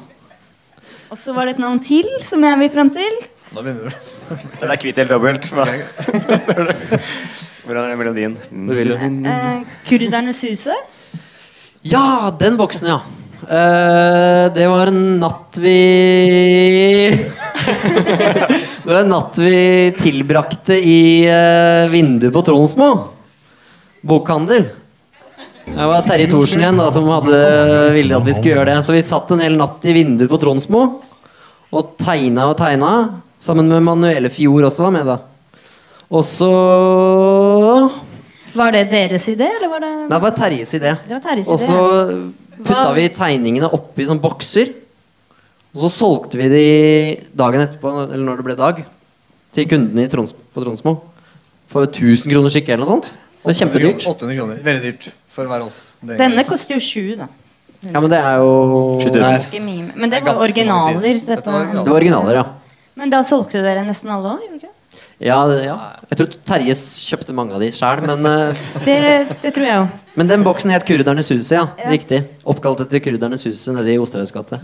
[1.08, 3.14] Og så var det et navn til som jeg vil fram til.
[3.54, 3.92] Da begynner du.
[4.62, 5.48] Den er kvitt helt dobbelt.
[7.68, 8.36] Hvordan er melodien?
[8.52, 9.26] Mm.
[9.28, 10.76] Eh, Kurdernes huse.
[11.88, 13.00] Ja, den boksen, ja.
[13.44, 15.76] Eh, det var en natt vi
[18.88, 22.90] Det var en natt vi tilbrakte i uh, vinduet på Tronsmo.
[24.08, 24.70] Bokhandel.
[25.68, 27.40] Det var Terje Thorsen igjen da, som hadde
[27.94, 28.78] ville at vi skulle gjøre det.
[28.86, 30.84] Så vi satt en hel natt i vinduet på Tronsmo
[31.76, 32.92] og tegna og tegna.
[33.44, 35.20] Sammen med Manuele Fjord også var med, da.
[36.08, 36.50] Og så
[38.58, 40.96] Var det deres idé, eller var det Nei, det var Terjes idé.
[41.04, 41.82] Det var Terjes Og så
[42.64, 44.72] putta vi tegningene oppi sånn bokser.
[45.76, 46.66] Og så solgte vi de
[47.38, 48.82] dagen etterpå, eller når det ble dag,
[49.54, 50.96] til kundene Trons på Tronsmo.
[51.70, 53.12] For 1000 kroner stykket eller noe sånt.
[53.44, 54.08] Det er kjempedyrt.
[54.10, 54.64] 800 kroner.
[54.66, 55.82] Veldig dyrt for å være oss.
[56.02, 57.28] Det- Denne koster jo sju, da.
[57.86, 58.54] Ja, men det er jo
[59.00, 59.14] Sju tusen.
[59.14, 59.92] det Ganske mye.
[59.96, 61.02] Men det Det er var ganske mange originaler.
[61.02, 61.14] sider.
[61.20, 61.52] Dette Dette.
[61.52, 61.84] var originaler.
[61.86, 62.46] Det var originaler, ja.
[62.98, 64.40] Men da solgte dere nesten alle òg?
[64.42, 64.74] gjorde dere ikke?
[65.20, 65.78] Ja, det- ja.
[66.10, 66.74] Jeg tror Terje
[67.10, 68.54] kjøpte mange av de sjøl, men, eh,
[68.86, 69.90] Det, det tror jeg òg.
[70.16, 71.68] men den boksen het Kurdernes huset, ja.
[71.78, 71.90] Ja.
[71.90, 72.24] Riktig.
[72.46, 74.60] Oppkalt etter Kurdernes huset nede i Osterøys gate.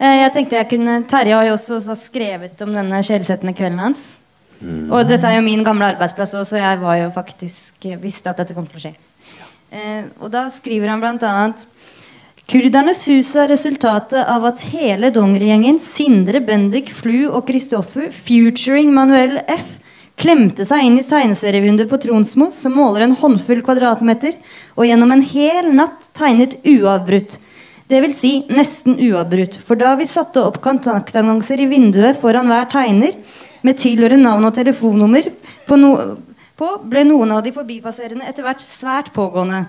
[0.00, 3.78] Eh, Jeg tenkte jeg kunne Terje har jo også så skrevet om denne skjellsettende kvelden
[3.78, 4.16] hans.
[4.90, 8.36] Og dette er jo min gamle arbeidsplass også, så jeg var jo faktisk visste at
[8.36, 8.94] dette kom til å skje.
[9.72, 11.62] Eh, og da skriver han annet
[12.50, 19.38] Kurdernes hus er resultatet av at hele dongerigjengen Sindre, Bendik, Flu og Kristoffer, futuring Manuel
[19.48, 19.78] F.,
[20.20, 24.36] klemte seg inn i tegneserievinduet på Tronsmo, som måler en håndfull kvadratmeter,
[24.76, 27.38] og gjennom en hel natt tegnet uavbrutt.
[27.92, 29.56] Vil si nesten uavbrutt.
[29.64, 33.16] For da vi satte opp kontaktannonser i vinduet foran hver tegner,
[33.62, 35.28] med tilhørende navn og telefonnummer
[35.68, 35.92] på, no
[36.62, 39.64] på, ble noen av de forbipasserende etter hvert svært pågående.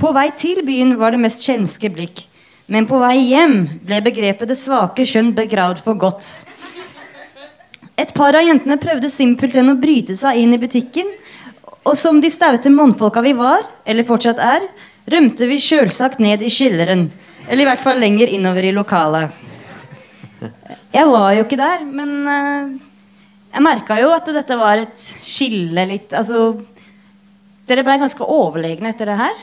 [0.00, 2.24] På vei til byen var det mest skjelmske blikk.
[2.72, 6.30] Men på vei hjem ble begrepet det svake skjønn begravd for godt.
[8.00, 11.10] Et par av jentene prøvde simpelthen å bryte seg inn i butikken.
[11.82, 14.64] Og som de staute mannfolka vi var, eller fortsatt er,
[15.12, 17.08] rømte vi sjølsagt ned i kjelleren.
[17.48, 19.34] Eller i hvert fall lenger innover i lokalet.
[20.92, 22.72] Jeg var jo ikke der, men eh,
[23.52, 26.56] jeg merka jo at dette var et skille litt Altså
[27.68, 29.36] Dere blei ganske overlegne etter det her.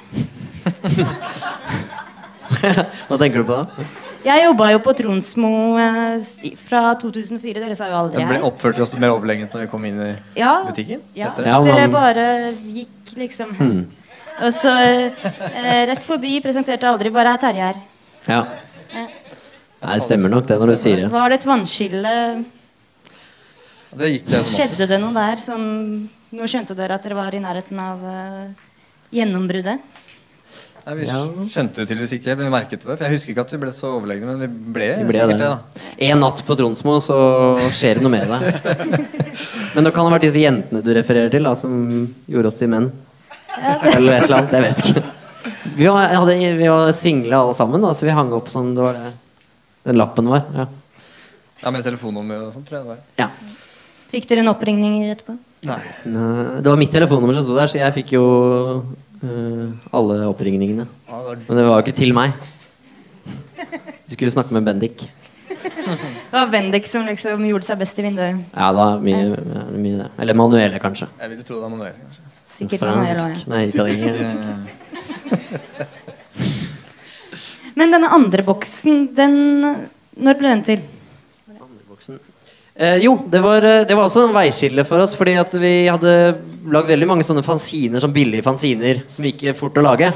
[3.08, 3.86] Hva tenker du på da?
[4.26, 6.26] Jeg jobba jo på Tronsmo eh,
[6.60, 7.62] fra 2004.
[7.62, 8.28] Dere sa jo aldri her.
[8.28, 8.48] ble her.
[8.50, 11.00] oppført oss mer overlegent når vi kom inn i Ja, butikken.
[11.16, 11.32] ja.
[11.40, 11.70] ja man...
[11.70, 12.26] Dere bare
[12.60, 13.86] gikk liksom Hmm.
[14.40, 17.80] Og så eh, rett forbi presenterte aldri bare er Terje her.
[18.28, 18.38] Ja.
[18.94, 19.08] Nei,
[19.96, 21.10] det stemmer nok det når du sier det.
[21.12, 22.14] Var det et vannskille?
[23.90, 24.56] Det gikk automatisk.
[24.58, 25.36] Skjedde det noe der?
[25.42, 25.64] som
[26.30, 28.68] nå skjønte dere at dere var i nærheten av uh,
[29.16, 29.80] gjennombruddet?
[30.86, 31.20] Nei, vi Ja.
[31.50, 32.36] skjønte det tydeligvis ikke.
[32.38, 32.96] Vi merket det.
[32.98, 34.48] For jeg husker ikke at vi ble så overlegne, men vi
[34.78, 35.50] ble, Vi ble sikkert det.
[35.50, 35.84] da.
[36.08, 37.18] En natt på Tronsmo, så
[37.76, 38.42] skjer det noe med deg.
[39.76, 41.74] Men det kan ha vært disse jentene du refererer til, da, som
[42.30, 42.88] gjorde oss til menn.
[43.60, 44.56] Eller et eller annet.
[44.56, 45.04] Jeg vet ikke.
[45.78, 48.82] Vi var, hadde, vi var single alle sammen, da, så vi hang opp sånn Det
[48.84, 49.12] var det
[49.90, 50.42] den lappen var.
[50.56, 50.66] Ja.
[51.62, 53.04] Ja, Med telefonnummer og sånt, tror jeg det var.
[53.20, 53.30] ja.
[54.10, 55.36] Fikk dere en oppringning etterpå?
[55.70, 55.80] Nei.
[56.10, 58.24] Nei, Det var mitt telefonnummer som sto der, så jeg fikk jo
[59.22, 60.86] uh, alle oppringningene.
[61.10, 62.30] Men det var jo ikke til meg.
[63.60, 64.98] Vi skulle snakke med Bendik.
[65.50, 68.36] Det var Bendik som liksom gjorde seg best i vinduet.
[68.56, 70.10] Ja, da mye, ja, mye det.
[70.24, 71.08] Eller Manuele, kanskje.
[71.20, 72.22] Jeg ville tro det var manuelle kanskje.
[72.60, 73.46] Sikkert Manuel også, Fransk.
[73.46, 73.52] ja.
[73.54, 74.38] Nei, italiensk.
[77.80, 79.36] Men denne andre boksen, den
[80.20, 80.82] Når ble den til?
[82.80, 85.18] Eh, jo, det var, eh, det var også en veiskille for oss.
[85.20, 86.14] Fordi at vi hadde
[86.72, 90.14] lagd veldig mange sånne fanziner, sånn billige fanziner som gikk fort å lage.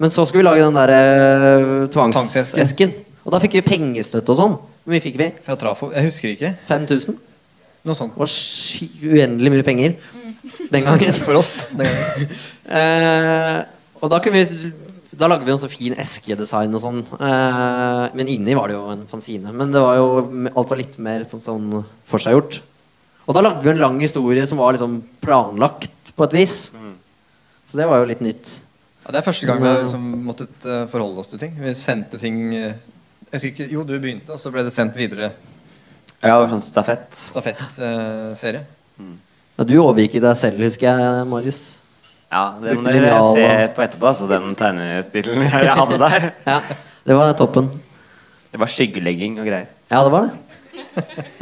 [0.00, 2.56] Men så skulle vi lage den der eh, tvangsesken.
[2.56, 2.96] Tvangsesken.
[3.26, 4.56] Og da fikk vi pengestøtte og sånn.
[4.56, 5.30] Hvor mye fikk vi?
[5.44, 5.90] Fra Trafo.
[5.92, 6.52] Jeg husker ikke.
[6.68, 7.16] 5000?
[7.86, 8.14] Noe sånt.
[8.16, 9.96] Det var uendelig mye penger
[10.72, 11.20] den gangen.
[11.26, 11.68] For oss.
[11.72, 12.36] den gangen.
[12.66, 13.60] Eh,
[14.02, 14.70] og da kunne vi
[15.16, 16.98] Da lagde vi en så fin eskedesign og sånn.
[17.16, 19.52] Eh, men inni var det jo en fanzine.
[19.56, 20.08] Men det var jo,
[20.52, 21.70] alt var litt mer sånn
[22.10, 22.58] forseggjort.
[23.26, 26.56] Og da lagde vi en lang historie som var liksom planlagt på et vis.
[27.66, 28.52] Så det var jo litt nytt.
[29.06, 31.56] Ja, det er første gang vi har liksom måttet eh, forholde oss til ting.
[31.62, 32.76] Vi sendte ting eh,
[33.38, 35.32] ikke, Jo, du begynte, og så ble det sendt videre.
[36.20, 37.08] Ja, det var sånn stafett.
[37.16, 38.62] Stafettserie.
[39.56, 41.60] Ja, du overgikk i deg selv, husker jeg, Marius.
[42.32, 46.26] Ja, det må dere se på etterpå, altså den tegnestilen jeg hadde der.
[46.46, 46.56] Ja,
[47.06, 47.68] det var toppen.
[48.50, 49.68] Det var skyggelegging og greier.
[49.92, 50.42] Ja, det var det.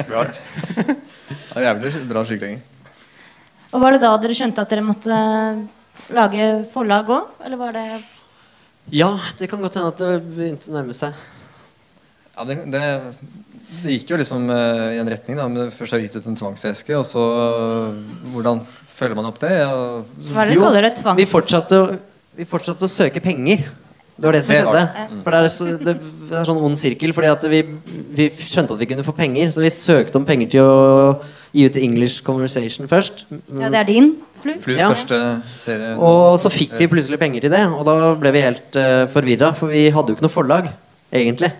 [0.08, 0.24] Bra,
[1.56, 2.60] er jævlig bra skyggelegging.
[3.74, 5.16] Og Var det da dere skjønte at dere måtte
[6.14, 7.32] lage forlag òg?
[7.46, 7.86] Eller var det
[8.92, 11.16] Ja, det kan godt hende at det begynte å nærme seg.
[12.34, 12.82] Ja, det, det,
[13.82, 15.38] det gikk jo liksom eh, i en retning.
[15.40, 18.00] da men Først har vi gitt ut en tvangseske, og så eh,
[18.34, 18.60] hvordan
[18.94, 19.54] følger man opp det?
[19.66, 20.92] Og, Hva er det Jo, kaller det?
[21.18, 21.80] Vi fortsatte,
[22.38, 23.64] vi fortsatte å søke penger.
[24.14, 25.22] Det var det som Det skjedde.
[25.24, 25.94] For det er, så, det,
[26.28, 27.14] det er sånn ond sirkel.
[27.16, 27.62] Fordi at vi,
[28.14, 30.76] vi skjønte at vi kunne få penger, så vi søkte om penger til å
[31.54, 33.24] gi ut English Conversation først.
[33.30, 34.54] Ja, det er din, Flu?
[34.62, 34.88] Flus Ja.
[34.90, 35.18] første
[35.58, 35.94] serie.
[35.98, 39.52] Og så fikk vi plutselig penger til det, og da ble vi helt uh, forvirra.
[39.54, 40.70] For vi hadde jo ikke noe forlag,
[41.14, 41.50] egentlig.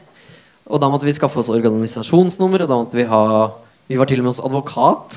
[0.70, 3.52] Og da måtte vi skaffe oss organisasjonsnummer, og da måtte vi ha
[3.84, 5.16] Vi var til og med hos advokat.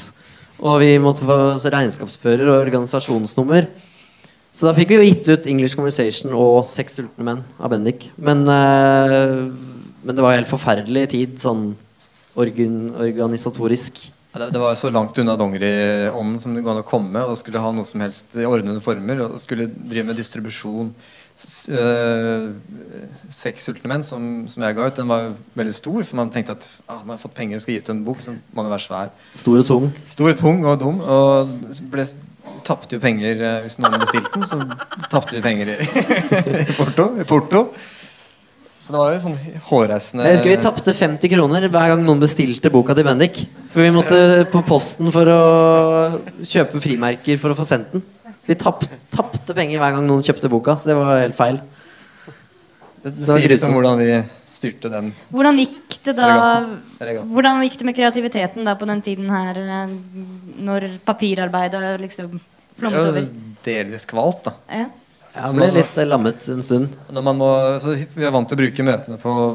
[0.58, 1.38] Og vi måtte få
[1.70, 3.68] regnskapsfører og organisasjonsnummer.
[4.58, 8.08] Så da fikk vi jo gitt ut English Conversation og Seks sultne menn av Bendik.
[8.18, 9.54] Men, eh,
[10.02, 11.76] men det var helt forferdelig tid sånn
[12.34, 14.08] organ, organisatorisk.
[14.34, 17.22] Det, det var så langt unna dongeriånden som det går an å komme.
[17.30, 19.28] Og skulle ha noe som helst i ordnede former.
[19.28, 20.90] Og skulle drive med distribusjon.
[21.38, 22.54] Øh,
[23.30, 25.28] Seks sultne menn, som, som jeg ga ut, den var
[25.58, 26.00] veldig stor.
[26.08, 28.24] For man tenkte at ah, man har fått penger og skal gi ut en bok,
[28.24, 29.12] så må den være svær.
[29.38, 29.92] Stor og tung.
[30.14, 31.04] Stor, tung og dum.
[31.04, 31.54] Og
[31.94, 32.08] ble,
[32.66, 34.50] tapte jo penger eh, hvis noen bestilte den.
[34.50, 37.68] Så tapte vi penger i, i, Porto, i Porto.
[38.88, 42.22] Så det var jo sånn hårreisende Jeg husker vi tapte 50 kroner hver gang noen
[42.22, 43.42] bestilte boka til Bendik.
[43.74, 44.20] For vi måtte
[44.54, 45.42] på posten for å
[46.40, 48.06] kjøpe frimerker for å få sendt den.
[48.48, 51.60] Vi tapp, tapte penger hver gang noen kjøpte boka, så det var helt feil.
[52.28, 54.12] Det, det Det sier litt om hvordan vi
[54.50, 55.10] styrte den.
[55.32, 56.30] Hvordan gikk det da.
[57.00, 59.92] Hvordan gikk det med kreativiteten da på den tiden her, eh,
[60.68, 62.40] når papirarbeidet liksom
[62.78, 63.28] flommet Ja, over?
[63.68, 64.56] delvis kvalt, da.
[64.72, 64.88] Ja.
[65.38, 66.96] Jeg ble litt eh, lammet en stund.
[67.14, 67.50] Når man må,
[67.84, 69.48] så vi er vant til å bruke møtene på å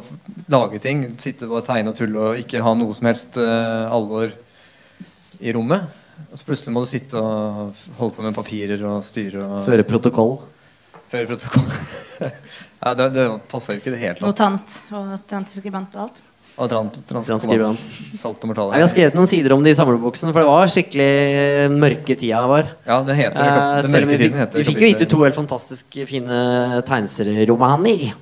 [0.53, 1.05] lage ting.
[1.23, 4.31] Sitte og tegne og tulle og ikke ha noe som helst uh, alvor
[5.43, 6.01] i rommet.
[6.31, 9.87] Og så plutselig må du sitte og holde på med papirer og styre og Føre
[9.89, 10.37] protokoll.
[11.13, 11.71] Føre protokoll.
[12.83, 14.29] ja, det, det passer jo ikke i det hele tatt.
[14.29, 16.23] Notant og transkribant og alt.
[16.61, 17.85] Og trans, trans, Transkribant.
[18.21, 20.73] Salt og Nei, Jeg har skrevet noen sider om det i samleboksen, for det var
[20.75, 22.75] skikkelig mørke tida var.
[22.85, 23.47] Ja, det heter det.
[23.49, 26.43] Eh, Den mørke tiden heter vi fikk jo vite to helt fantastisk fine
[26.89, 28.13] tegneserieromaner.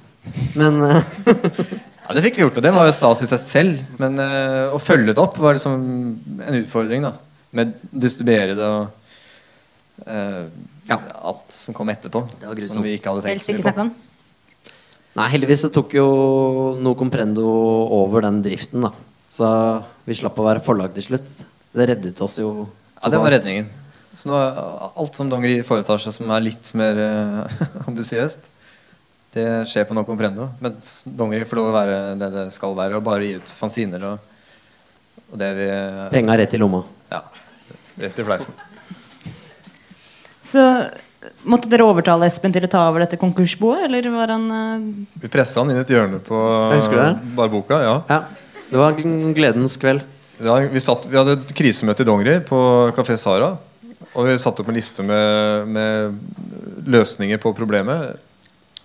[0.54, 1.10] Men eh,
[2.10, 3.82] Ja, det fikk vi gjort, og det var jo stas i seg selv.
[4.02, 5.76] Men uh, å følge det opp var liksom
[6.42, 7.12] en utfordring, da.
[7.54, 10.42] Med distribuere det og uh,
[10.90, 12.24] ja, alt som kom etterpå.
[12.42, 12.62] var.
[12.66, 13.86] Som vi ikke hadde tenkt så mye på.
[15.20, 16.08] Nei, heldigvis så tok jo
[16.82, 17.46] No Comprendo
[17.94, 18.90] over den driften, da.
[19.30, 19.46] Så
[20.02, 21.30] vi slapp å være forlag til slutt.
[21.70, 22.66] Det reddet oss jo.
[22.98, 23.70] Ja, det var redningen.
[24.18, 24.58] Så nå er
[24.98, 28.50] alt som Dongeri foretar seg som er litt mer uh, ambisiøst,
[29.34, 30.48] det skjer på noe Comprendo.
[30.62, 34.06] Mens Dongeri får lov å være det det skal være, og bare gi ut fanziner
[34.08, 34.32] og,
[35.30, 35.68] og det vi
[36.16, 36.82] Penga rett i lomma.
[37.12, 37.22] Ja.
[38.00, 38.58] Rett i fleisen.
[40.42, 40.64] Så
[41.44, 44.86] måtte dere overtale Espen til å ta over dette konkursboet, eller var han uh...
[45.22, 46.38] Vi pressa han inn i et hjørne på
[46.74, 47.10] det.
[47.36, 47.82] barboka.
[47.84, 47.96] ja.
[48.10, 48.22] Ja.
[48.70, 50.04] Det var en gledens kveld.
[50.40, 52.58] Ja, vi, satt, vi hadde et krisemøte i Dongeri på
[52.96, 53.56] Kafé Sara.
[54.14, 58.14] Og vi satte opp en liste med, med løsninger på problemet.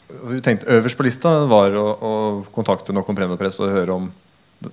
[0.06, 2.12] Vi tenkte Øverst på lista var å, å
[2.54, 4.10] kontakte No Comprendo Press og høre om,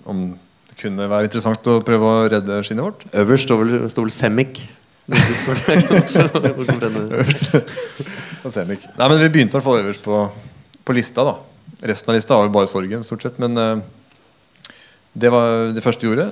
[0.04, 0.24] om
[0.68, 3.06] det kunne være interessant å prøve å redde skinnet vårt.
[3.22, 4.60] Øverst står vel, sto vel Semic.
[7.18, 7.48] Øverst.
[7.52, 8.84] Og.
[8.98, 10.20] Nei, men Vi begynte i hvert fall øverst på,
[10.84, 11.24] på lista.
[11.26, 11.34] da
[11.92, 13.40] Resten av lista var jo bare sorgen, stort sett.
[13.42, 13.82] Men uh,
[15.12, 16.28] det var det første vi gjorde.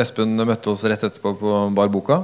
[0.00, 2.22] Espen møtte oss rett etterpå på Bar Boka.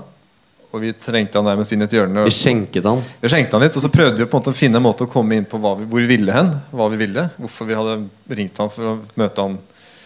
[0.75, 2.25] Og vi trengte han nærmest inn i et hjørne.
[2.27, 2.99] Vi skjenket han.
[3.23, 5.07] Vi skjenket han litt, og så prøvde vi på en måte å finne en måte
[5.07, 6.51] å komme inn på hva vi, hvor vi ville hen.
[6.75, 7.95] Hva vi ville Hvorfor vi hadde
[8.41, 9.55] ringt han for å møte han.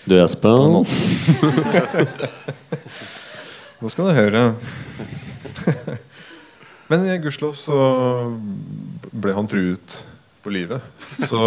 [0.05, 0.77] Du, Espen.
[3.81, 4.45] Nå skal du høre.
[6.93, 7.81] Men gudskjelov så
[9.09, 9.99] ble han truet
[10.45, 10.85] på livet.
[11.25, 11.41] Så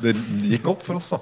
[0.00, 0.12] det
[0.48, 1.20] gikk godt for oss, da.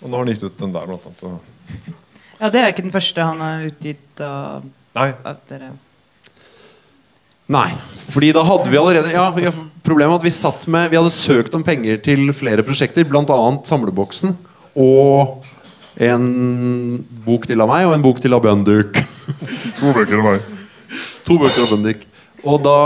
[0.00, 1.96] Og nå har han gitt ut den der, blant annet.
[2.40, 4.64] Ja, det er ikke den første han har utgitt av,
[4.98, 5.10] Nei.
[5.24, 5.70] At dere.
[7.50, 7.70] Nei,
[8.14, 9.24] fordi da hadde vi allerede Ja,
[9.82, 13.38] problemet var at vi satt med Vi hadde søkt om penger til flere prosjekter, bl.a.
[13.66, 14.36] Samleboksen
[14.78, 15.42] og
[16.00, 16.26] en
[17.26, 19.00] bok til av meg og en bok til av Bønduk.
[19.80, 20.44] To bøker av meg.
[21.26, 22.04] To bøker av Bønduk.
[22.46, 22.76] Og da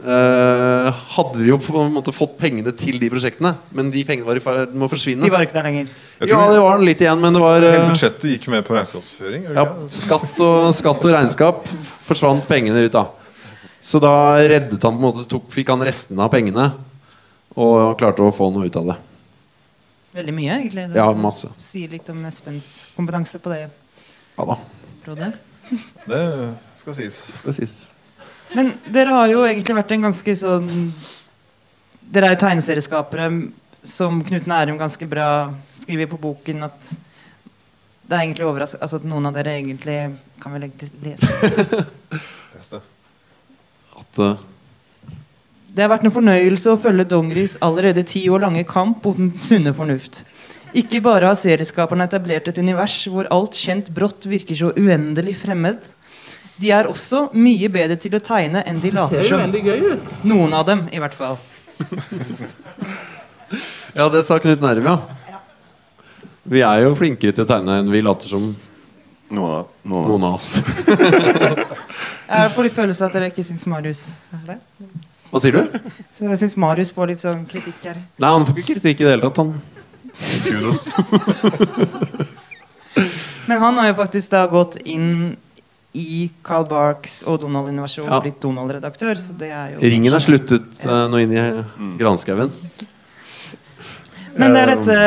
[0.00, 4.38] hadde vi jo på en måte fått pengene til de prosjektene, men de pengene var
[4.38, 5.24] i ferd med å forsvinne.
[5.26, 5.90] De var ikke der lenger.
[6.24, 9.44] Ja, det var litt igjen, men det var eh, Hele budsjettet gikk med på regnskapsføring.
[9.56, 11.68] Ja, skatt og, skatt og regnskap
[12.08, 13.06] forsvant pengene ut da.
[13.80, 16.70] Så da reddet han på en måte, tok, fikk han restene av pengene
[17.60, 18.98] og klarte å få noe ut av det.
[20.16, 20.88] Veldig mye, egentlig.
[20.90, 21.48] Det Ja, masse.
[21.58, 23.70] sier litt om Espens kompetanse på det
[24.38, 24.58] Ja da.
[26.06, 27.32] Det skal sies.
[27.38, 27.89] Skal sies.
[28.56, 30.70] Men dere har jo egentlig vært en ganske sånn
[32.10, 33.28] Dere er jo tegneserieskapere
[33.86, 35.28] som Knut Nærum ganske bra
[35.76, 36.90] skriver på boken at
[38.10, 39.98] det er egentlig overraskende altså at noen av dere egentlig
[40.42, 41.28] Kan vel til lese?
[42.56, 42.80] Neste.
[42.80, 42.82] det.
[44.00, 44.48] At, uh...
[45.70, 49.30] Det har vært en fornøyelse å følge Dongeris allerede ti år lange kamp mot den
[49.38, 50.24] sunne fornuft.
[50.74, 55.86] Ikke bare har serieskaperne etablert et univers hvor alt kjent brått virker så uendelig fremmed.
[56.60, 59.40] De er også mye bedre til å tegne enn de later som.
[60.28, 61.38] Noen av dem, i hvert fall.
[63.98, 64.96] ja, det sa Knut Nærum, ja.
[66.50, 68.44] Vi er jo flinkere til å tegne enn vi later som
[69.30, 70.58] Noen av, oss.
[70.90, 74.00] Jeg får litt følelse av at dere ikke syns Marius
[74.34, 74.56] er det.
[75.30, 75.60] Hva sier du?
[76.10, 78.00] Så jeg syns Marius får litt sånn kritikk her.
[78.18, 79.38] Nei, han får ikke kritikk i det hele tatt.
[79.38, 79.54] Han.
[83.46, 85.38] Men han har jo faktisk da gått inn
[85.96, 88.20] i Carl Barks og Donald-innovasjon Ja.
[88.22, 91.44] blitt Donald-redaktør, så det er jo Ringen er sluttet uh, nå inn i
[91.98, 92.52] granskauen.
[94.38, 94.98] Men det er dette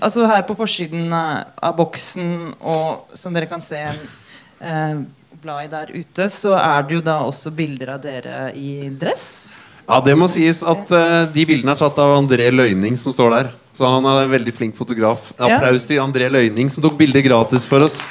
[0.00, 5.00] Altså her på forsiden av av boksen, og som dere kan se eh,
[5.42, 9.58] bladet der ute, så er det jo da også bilder av dere i dress.
[9.88, 13.34] Ja, det må sies at eh, de bildene er tatt av André Løyning, som står
[13.34, 13.50] der.
[13.74, 15.32] Så han er en veldig flink fotograf.
[15.38, 15.58] Ja.
[15.58, 18.02] Applaus til André Løyning, som tok bilder gratis for oss.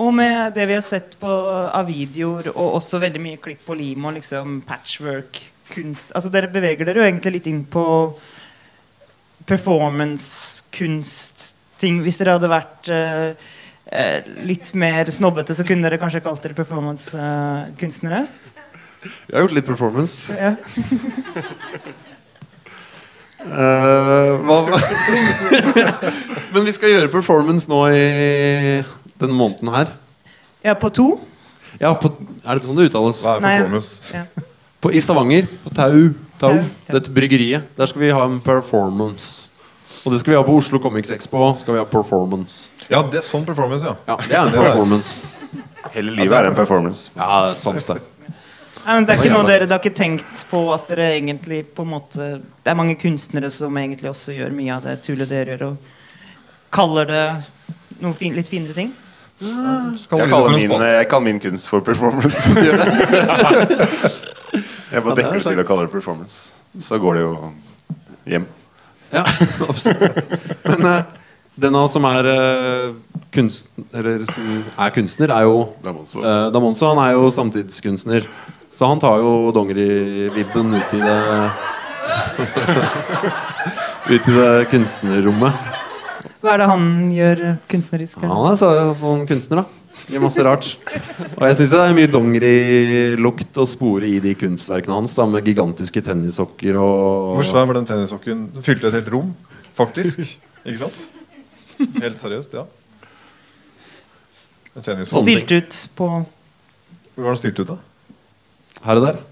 [0.00, 3.74] Og med det vi har sett på, av videoer, og også veldig mye klipp på
[3.76, 5.40] lim og liksom patchwork
[5.72, 7.84] kunst Altså Dere beveger dere jo egentlig litt inn på
[9.48, 11.94] performance-kunstting.
[12.04, 13.30] Hvis dere hadde vært eh,
[13.90, 18.20] eh, litt mer snobbete, så kunne dere kanskje kalt dere performance-kunstnere?
[19.02, 20.14] Jeg har gjort litt performance.
[20.30, 20.52] Ja.
[23.50, 24.38] uh,
[26.54, 27.98] Men vi skal gjøre performance nå i
[29.22, 29.92] denne måneden her.
[30.64, 31.06] ja, på to?
[31.80, 32.10] Ja, på,
[32.44, 33.22] er det sånn det uttales?
[33.24, 34.12] Hva er Nei, performance?
[34.16, 34.26] ja.
[34.82, 35.46] På, I Stavanger.
[35.62, 36.10] På Tau.
[36.42, 36.58] Tau.
[36.90, 37.68] Dette bryggeriet.
[37.78, 39.48] Der skal vi ha en performance.
[40.02, 41.52] Og det skal vi ha på Oslo Comics Expo.
[41.56, 43.94] Skal vi ha performance Ja, det er sånn performance, ja.
[44.10, 45.20] Ja, det er en performance.
[45.94, 47.12] Hele livet er en performance.
[47.14, 48.00] Ja, det er sant, det.
[48.82, 51.60] Nei, men det er ikke noe dere, dere har ikke tenkt på at dere egentlig
[51.70, 55.30] på en måte Det er mange kunstnere som egentlig også gjør mye av det tullet
[55.30, 57.22] dere gjør, og kaller det
[58.02, 58.90] noen fin, litt finere ting?
[59.42, 62.50] Jeg kaller, min, jeg kaller min kunst for performance.
[64.92, 66.52] jeg bare er dekker det til å kalle det performance.
[66.78, 67.32] Så går det jo
[68.30, 68.46] hjem.
[69.12, 69.24] Ja,
[69.70, 70.14] absolutt.
[70.68, 71.02] Men uh,
[71.58, 72.94] den av oss som er uh,
[73.34, 76.22] kunstner, eller som er kunstner, er jo Damonso.
[76.22, 76.92] uh, Damonso.
[76.94, 78.30] Han er jo samtidskunstner.
[78.72, 81.20] Så han tar jo dongerivibben ut i det
[84.12, 85.71] Ut i det kunstnerrommet.
[86.42, 87.40] Hva er det han gjør
[87.70, 88.24] kunstnerisk?
[88.26, 88.68] Han er så,
[88.98, 89.82] sånn kunstner, da.
[90.10, 90.66] Gjør masse rart.
[91.36, 95.14] Og jeg syns det er mye dongerilukt å spore i de kunstverkene hans.
[95.14, 98.48] da Med gigantiske tennissokker og Hvor svær var den tennissokken?
[98.56, 99.30] Den fylte et helt rom,
[99.78, 100.24] faktisk.
[100.64, 101.06] Ikke sant?
[101.78, 102.66] Helt seriøst, ja.
[104.72, 105.22] En tennissokk.
[105.22, 107.78] Stilt ut på Hvor var den stilt ut, da?
[108.82, 109.22] Her og der.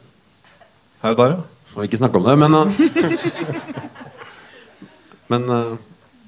[1.02, 1.42] Her og der, ja.
[1.74, 2.66] Må ikke snakke om det, men uh,
[5.30, 5.78] Men uh,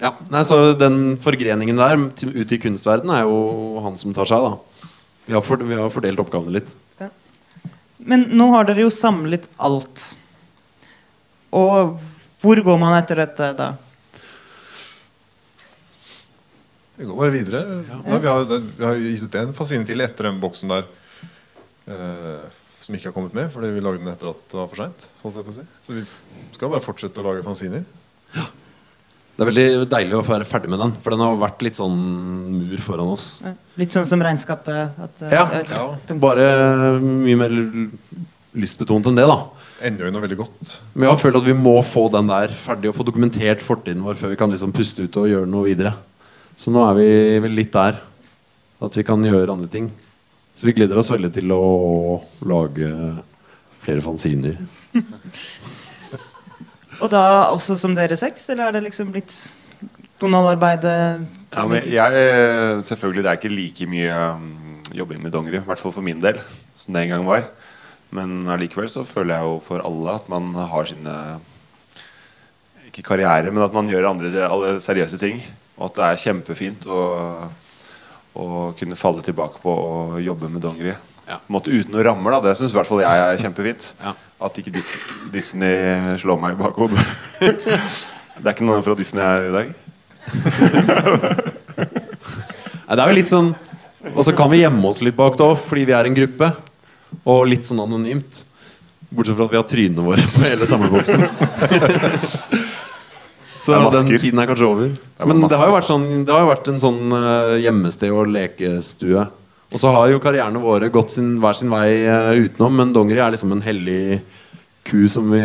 [0.03, 0.13] ja.
[0.33, 4.57] Nei, så den forgreningen der ut i kunstverdenen er jo han som tar seg av.
[4.57, 4.89] da.
[5.29, 6.73] Vi har, for, vi har fordelt oppgavene litt.
[8.03, 10.09] Men nå har dere jo samlet alt.
[11.55, 12.01] Og
[12.43, 13.69] hvor går man etter dette da?
[16.99, 17.61] Vi går bare videre.
[17.87, 20.91] Ja, vi, har, vi har gitt ut en fascine til etter den boksen der.
[21.87, 24.83] eh, som ikke har kommet med, fordi vi lagde den etter at det var for
[24.83, 25.07] seint.
[25.55, 25.67] Si.
[25.87, 26.03] Så vi
[26.57, 27.85] skal bare fortsette å lage fanziner.
[29.43, 31.97] Det er veldig deilig å være ferdig med den, for den har vært litt sånn
[32.61, 33.25] mur foran oss.
[33.81, 34.93] Litt sånn som regnskapet?
[35.03, 35.47] At, uh, Ja.
[35.51, 37.51] er- Bare mye mer
[38.55, 39.49] lystbetont enn det, da.
[39.83, 40.77] Ender jo noe veldig godt.
[40.95, 44.05] Men jeg har følt at vi må få den der ferdig og få dokumentert fortiden
[44.07, 45.95] vår før vi kan liksom puste ut og gjøre noe videre.
[46.57, 47.99] Så nå er vi vel litt der.
[48.81, 49.91] At vi kan gjøre andre ting.
[50.55, 52.93] Så vi gleder oss veldig til å lage
[53.83, 54.57] flere fanziner.
[57.03, 59.35] Og da også som dere seks, eller er det liksom blitt
[60.23, 60.97] Donald-arbeidet
[61.53, 62.27] Ja, men jeg,
[62.87, 64.53] selvfølgelig, det er ikke like mye um,
[64.95, 66.39] jobbing med dongeri, i hvert fall for min del,
[66.79, 67.49] som det en gang var.
[68.15, 71.17] Men allikevel så føler jeg jo for alle at man har sine
[72.87, 75.41] Ikke karriere, men at man gjør andre alle seriøse ting.
[75.79, 77.01] Og at det er kjempefint å,
[78.37, 78.47] å
[78.79, 80.93] kunne falle tilbake på å jobbe med dongeri.
[81.39, 82.41] En måte uten noen rammer, da.
[82.49, 83.93] Det syns i hvert fall jeg er kjempefint.
[84.43, 84.93] At ikke Dis
[85.33, 86.99] Disney slår meg i bakhodet.
[88.41, 89.67] det er ikke noen fra Disney her i dag.
[92.93, 93.49] Det er jo litt sånn
[94.13, 96.53] Og så kan vi gjemme oss litt bak det òg, fordi vi er en gruppe.
[97.23, 98.45] Og litt sånn anonymt.
[99.13, 101.27] Bortsett fra at vi har trynene våre på hele samleboksen.
[103.63, 104.89] Så den tiden er kanskje over.
[105.19, 108.33] er Men det har jo vært, sånn, det har vært en sånn uh, gjemmested og
[108.35, 109.27] lekestue.
[109.73, 113.23] Og så har jo karrierene våre gått sin, hver sin vei eh, utenom, men dongeri
[113.25, 114.21] er liksom en hellig
[114.85, 115.43] ku som vi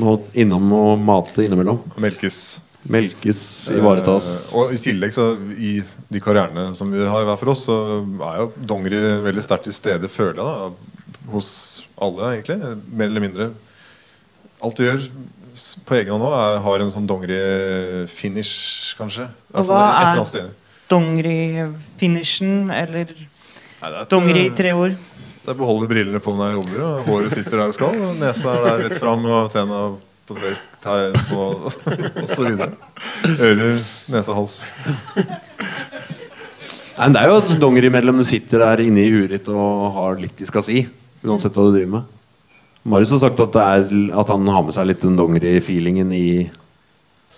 [0.00, 1.80] må innom og mate innimellom.
[2.02, 2.58] Melkes.
[2.88, 3.40] Melkes,
[3.74, 4.28] ivaretas.
[4.52, 7.78] Eh, og i tillegg så i de karrierene som vi har hver for oss, så
[8.28, 11.50] er jo dongeri veldig sterkt til stede, føler jeg, da, hos
[11.96, 12.76] alle, egentlig.
[12.92, 13.50] Mer eller mindre.
[14.64, 15.08] Alt vi gjør
[15.88, 19.26] på egen hånd nå, er, har en sånn dongeri-finish, kanskje.
[19.56, 19.82] Og hva
[20.12, 20.52] er
[20.88, 23.10] dongeri-finishen, eller
[23.78, 24.96] Er dongeri i eh, tre ord?
[25.44, 28.16] Det er beholde brillene på når jeg jobber, og håret sitter der det skal, og
[28.18, 29.82] nesa er der rett fram, og tenna
[30.28, 30.36] på
[30.82, 32.74] tegn på og så videre.
[33.38, 33.78] Ører,
[34.12, 34.58] nese, hals.
[36.98, 40.18] Nei, men det er jo at dongerimedlemmene sitter der inne i huet ditt og har
[40.20, 40.82] litt de skal si.
[41.22, 42.14] Uansett hva du driver med.
[42.88, 46.28] Marius har sagt at, det er, at han har med seg litt den dongeri-feelingen i,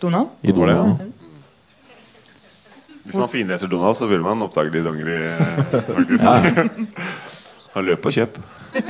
[0.00, 0.32] Donald?
[0.42, 1.09] i Donald.
[3.10, 5.16] Hvis man finleser Donald, så vil man oppdage de dongeri.
[5.26, 5.34] eh.
[6.22, 6.34] Ja.
[7.74, 8.38] Han løp og kjøp.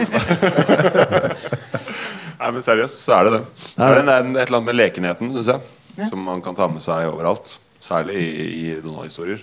[2.40, 3.40] Nei, men seriøst, så er det det.
[3.74, 5.60] Det er, en, det en- et eller annet med lekenheten, syns jeg,
[6.08, 7.58] som man kan ta med seg overalt.
[7.80, 9.42] Særlig i, i Donald-historier.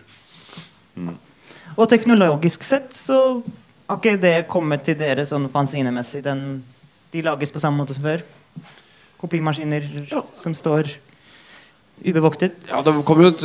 [0.98, 1.16] Mm.
[1.78, 3.18] Og teknologisk sett så
[3.88, 6.24] har ikke det kommet til dere sånn fanzinemessig.
[6.26, 8.22] De lages på samme måte som før.
[9.22, 9.86] Kopimaskiner
[10.38, 10.90] som står
[12.06, 12.58] ubevoktet.
[12.70, 13.44] Ja, det kommer jo et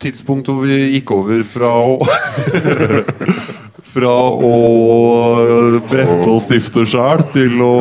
[0.00, 1.98] tidspunkt hvor vi gikk over fra å
[3.90, 4.50] Fra å
[5.90, 7.74] brette og stifte sjæl til å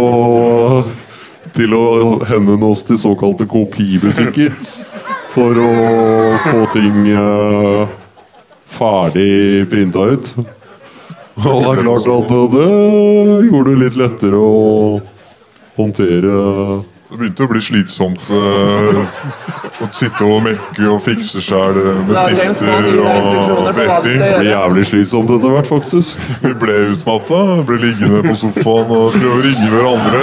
[1.54, 1.84] Til å
[2.30, 4.54] henvende oss til såkalte kopibutikker.
[5.34, 5.70] For å
[6.46, 7.92] få ting eh,
[8.70, 10.30] ferdig printa ut.
[11.40, 12.70] Og det er klart at det
[13.50, 15.02] gjorde det litt lettere å
[15.78, 16.34] håndtere
[17.10, 18.97] Det begynte å bli slitsomt eh,
[19.82, 24.20] å sitte og mekke og fikse sjæl med stifter og betting.
[24.22, 26.22] Det blir jævlig slitsomt etter hvert, faktisk.
[26.43, 30.22] Vi ble utmatta, ble liggende på sofaen og prøve å ringe hverandre.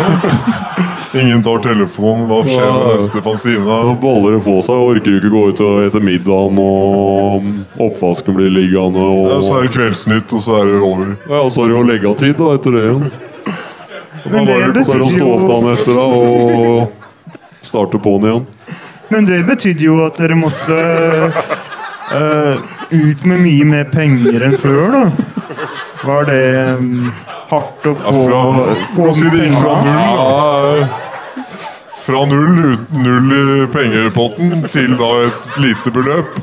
[1.17, 2.29] Ingen tar telefonen.
[2.31, 3.67] Hva skjer med neste fanzine?
[3.67, 4.87] Da baller det på seg.
[4.95, 9.03] Orker ikke gå ut og ete middagen, og oppvasken blir liggende.
[9.03, 9.33] Og...
[9.35, 11.17] Ja, så er det Kveldsnytt, og så er det over.
[11.27, 13.09] Ja, og så er det jo leggetid da, etter det igjen.
[14.31, 18.47] Men det Så jo stå opp dagen etter da, og starte på'n igjen.
[19.09, 20.77] Men det betydde jo at dere måtte
[22.11, 22.57] uh,
[22.91, 25.05] ut med mye mer penger enn før, da.
[26.07, 26.43] Var det
[26.79, 27.13] um,
[27.51, 30.89] hardt å få, fra- få si det gikk fra null, da.
[32.07, 36.37] Fra null, uten null i pengepotten til da et lite beløp.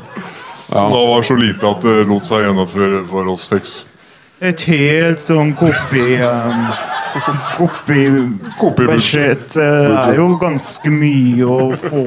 [0.74, 3.76] Som da var så lite at det lot seg gjennomføre for oss seks.
[4.40, 6.16] Et helt sånn kopi...
[6.24, 6.68] Um,
[8.58, 12.04] Kopibudsjett uh, er jo ganske mye å få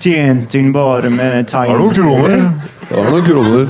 [0.00, 2.50] tjent inn bare med tegneserier.
[2.90, 3.66] Det er noen kroner.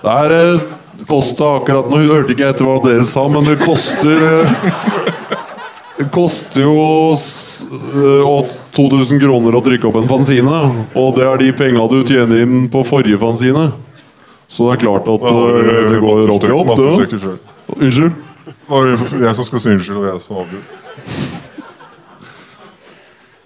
[0.00, 0.62] Det er eh,
[1.08, 4.54] kosta akkurat Nå hørte ikke etter hva dere sa, men det koster eh,
[5.98, 6.74] Det koster jo
[7.12, 10.62] eh, 2000 kroner å trykke opp en fanzine.
[10.96, 13.70] Og det er de penga du tjener inn på forrige fanzine.
[14.50, 15.34] Så det er klart at ja,
[15.92, 16.72] det går opp i opp.
[16.80, 17.36] det.
[17.76, 18.29] Unnskyld?
[18.70, 18.86] Var
[19.26, 20.62] jeg som skal si unnskyld, og jeg som avgjør.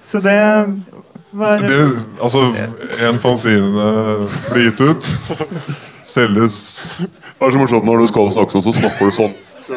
[0.05, 0.37] Så det
[1.33, 1.79] var Det,
[2.23, 2.43] altså,
[3.09, 3.87] en fanzine
[4.53, 5.09] blir gitt ut,
[6.07, 6.59] selges
[7.01, 9.35] Det er så morsomt når du skal snakke sånn, så snakker du sånn.
[9.65, 9.75] Så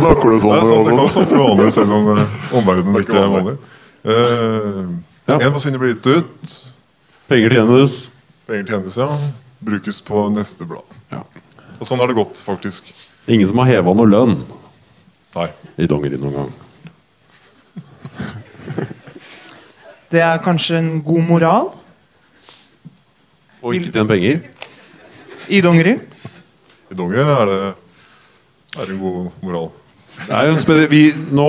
[0.00, 0.56] snakker du sånn.
[0.56, 2.26] Det er sant, det kan og- snakke vanlig selv om eh,
[2.58, 3.56] omverdenen ikke er vanlig.
[4.04, 4.82] Eh,
[5.36, 6.56] En fanzine blir gitt ut.
[7.30, 8.10] Penger tjenes.
[8.48, 9.06] Penger tjenes, ja.
[9.62, 10.82] Brukes på neste blad.
[11.12, 11.22] Ja.
[11.78, 12.90] Og sånn har det gått, faktisk.
[13.28, 14.40] Ingen som har heva noe lønn
[15.36, 15.48] Nei.
[15.78, 16.52] i dongeri noen gang.
[20.12, 21.70] Det er kanskje en god moral
[23.62, 24.40] Og ikke tjene penger.
[25.48, 25.94] i dongeri.
[26.90, 27.60] I dongeri er det,
[28.76, 29.70] er det en god moral.
[30.26, 31.02] Det er jo en vi,
[31.32, 31.48] nå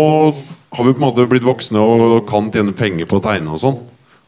[0.73, 3.59] har vi på en måte blitt voksne og kan tjene penger på å tegne og
[3.61, 3.77] sånn.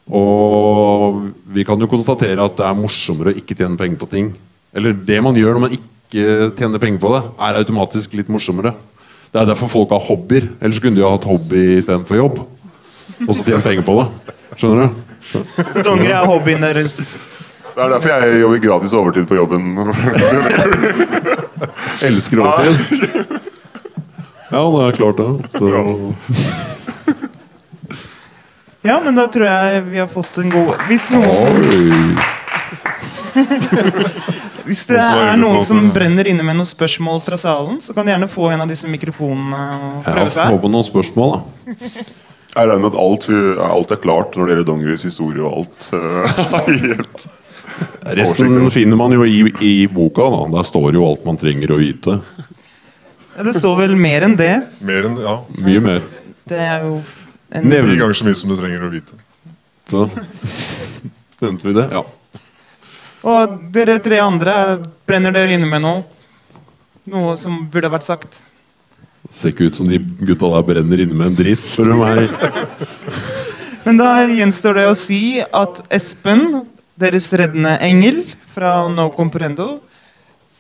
[0.06, 1.22] Og
[1.56, 4.28] vi kan jo konstatere at det er morsommere å ikke tjene penger på ting.
[4.76, 8.74] Eller det man gjør når man ikke tjener penger på det, er automatisk litt morsommere.
[9.34, 10.48] Det er derfor folk har hobbyer.
[10.64, 12.42] Ellers kunne de jo hatt hobby istedenfor jobb.
[13.28, 14.36] Og så tjent penger på det.
[14.56, 14.90] Skjønner du?
[15.84, 17.00] Dongeri er hobbyen deres.
[17.76, 19.64] Det er derfor jeg jobber gratis overtid på jobben.
[22.08, 22.76] Elsker overtid.
[24.52, 25.32] Ja, det er klart det.
[25.58, 25.66] Så,
[28.86, 32.16] Ja, men da tror jeg vi har fått en god Hvis noen Oi.
[34.66, 38.14] Hvis det er noen som brenner inne med noen spørsmål fra salen, så kan de
[38.16, 41.76] gjerne få en av disse mikrofonene og Ja, prøve få på noen spørsmål, da.
[42.56, 43.26] Jeg regner med at alt,
[43.68, 45.90] alt er klart når det gjelder dongeris historie og alt.
[48.16, 50.24] Resten finner man jo i, i boka.
[50.32, 52.20] da Der står jo alt man trenger å vite.
[53.36, 54.54] Ja, det står vel mer enn det.
[54.80, 56.06] Mer enn ja, Mye mer.
[56.48, 57.02] Det er jo
[57.56, 59.18] en ti ganger så mye som du trenger å vite.
[59.92, 60.08] Så
[61.44, 61.90] Nevnte vi det?
[61.92, 62.06] Ja.
[63.26, 64.54] Og dere tre andre,
[65.10, 66.04] brenner dere inne med noe?
[67.10, 68.42] Noe som burde vært sagt?
[69.26, 71.96] Det Ser ikke ut som de gutta der brenner inne med en dritt, spør du
[72.04, 72.30] meg.
[73.86, 76.66] Men da gjenstår det å si at Espen,
[76.98, 78.24] deres reddende engel
[78.54, 79.80] fra No Comprendo,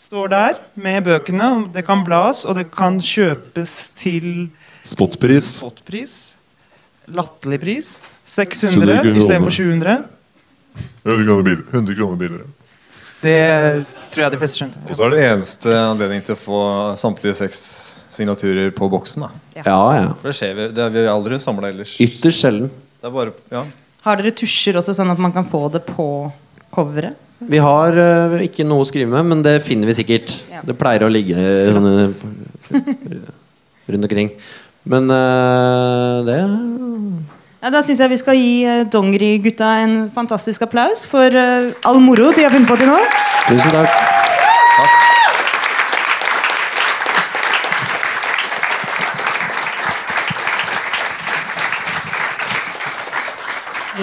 [0.05, 1.51] står der med bøkene.
[1.73, 4.49] Det kan blas, og det kan kjøpes til
[4.85, 5.55] Spotpris.
[5.61, 6.13] spotpris.
[7.13, 7.89] Latterlig pris.
[8.25, 9.17] 100 600 kroner.
[9.21, 9.97] istedenfor 700.
[11.05, 12.47] 100 kroner, bil, 100 kroner billigere.
[13.25, 13.35] Det
[14.13, 14.81] tror jeg de fleste skjønte.
[14.85, 16.61] Og så er det eneste anledning til å få
[17.01, 17.61] samtlige seks
[18.15, 19.25] signaturer på boksen.
[19.25, 20.07] da Ja, ja.
[20.21, 21.95] For det skjer vi, det er vi aldri samla ellers.
[22.01, 22.71] Ytterst sjelden.
[23.01, 23.65] Det er bare, ja
[24.05, 26.07] Har dere tusjer også, sånn at man kan få det på
[26.75, 27.21] coveret?
[27.45, 30.37] Vi har eh, ikke noe å skrive med, men det finner vi sikkert.
[30.53, 30.61] Ja.
[30.65, 31.35] Det pleier å ligge
[31.75, 32.05] sånne
[33.91, 34.31] rundt omkring.
[34.87, 36.37] Men eh, det
[37.63, 42.01] ja, da syns jeg vi skal gi eh, Dongeri-gutta en fantastisk applaus for eh, all
[42.03, 42.99] moro de har funnet på til nå.
[43.47, 43.89] Tusen takk.
[44.75, 45.03] takk.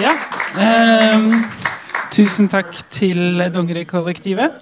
[0.01, 0.17] Ja.
[0.57, 1.29] Um,
[2.11, 4.57] tusen takk til Dongeri-kollektivet.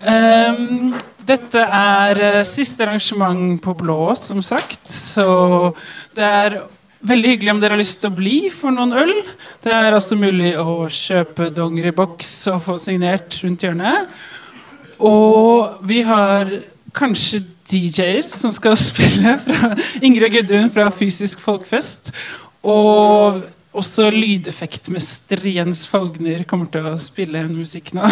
[0.00, 0.94] Um,
[1.26, 4.86] dette er uh, siste arrangement på Blå, som sagt.
[4.86, 5.74] Så
[6.14, 6.62] det er
[7.06, 9.14] veldig hyggelig om dere har lyst til å bli for noen øl.
[9.64, 14.10] Det er altså mulig å kjøpe dongeriboks og få signert rundt hjørnet.
[15.00, 16.50] Og vi har
[16.96, 19.38] kanskje DJ-er som skal spille.
[19.46, 19.72] Fra
[20.02, 22.12] Ingrid Gudrun fra Fysisk Folkfest.
[22.60, 23.40] Og
[23.70, 28.02] også lydeffektmester Jens Fogner kommer til å spille musikk nå.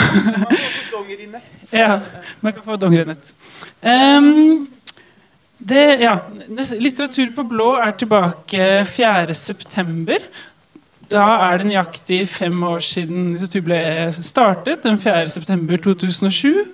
[1.74, 1.98] ja,
[2.40, 3.34] man kan få dongerinett.
[3.82, 4.68] Um,
[5.58, 6.14] det, ja,
[6.78, 10.20] Litteratur på blå er tilbake 4.9.
[11.08, 13.80] Da er det nøyaktig fem år siden litteratur ble
[14.14, 16.68] startet, den 4.9.2007.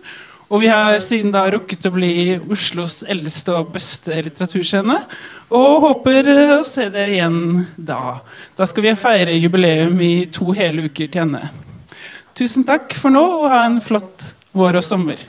[0.52, 4.98] Og vi har siden da rukket å bli Oslos eldste og beste litteraturscene.
[5.54, 7.40] Og håper eh, å se dere igjen
[7.76, 8.18] da.
[8.58, 11.46] Da skal vi feire jubileum i to hele uker til ende.
[12.36, 15.20] Tusen takk for nå, og ha en flott vår og sommer.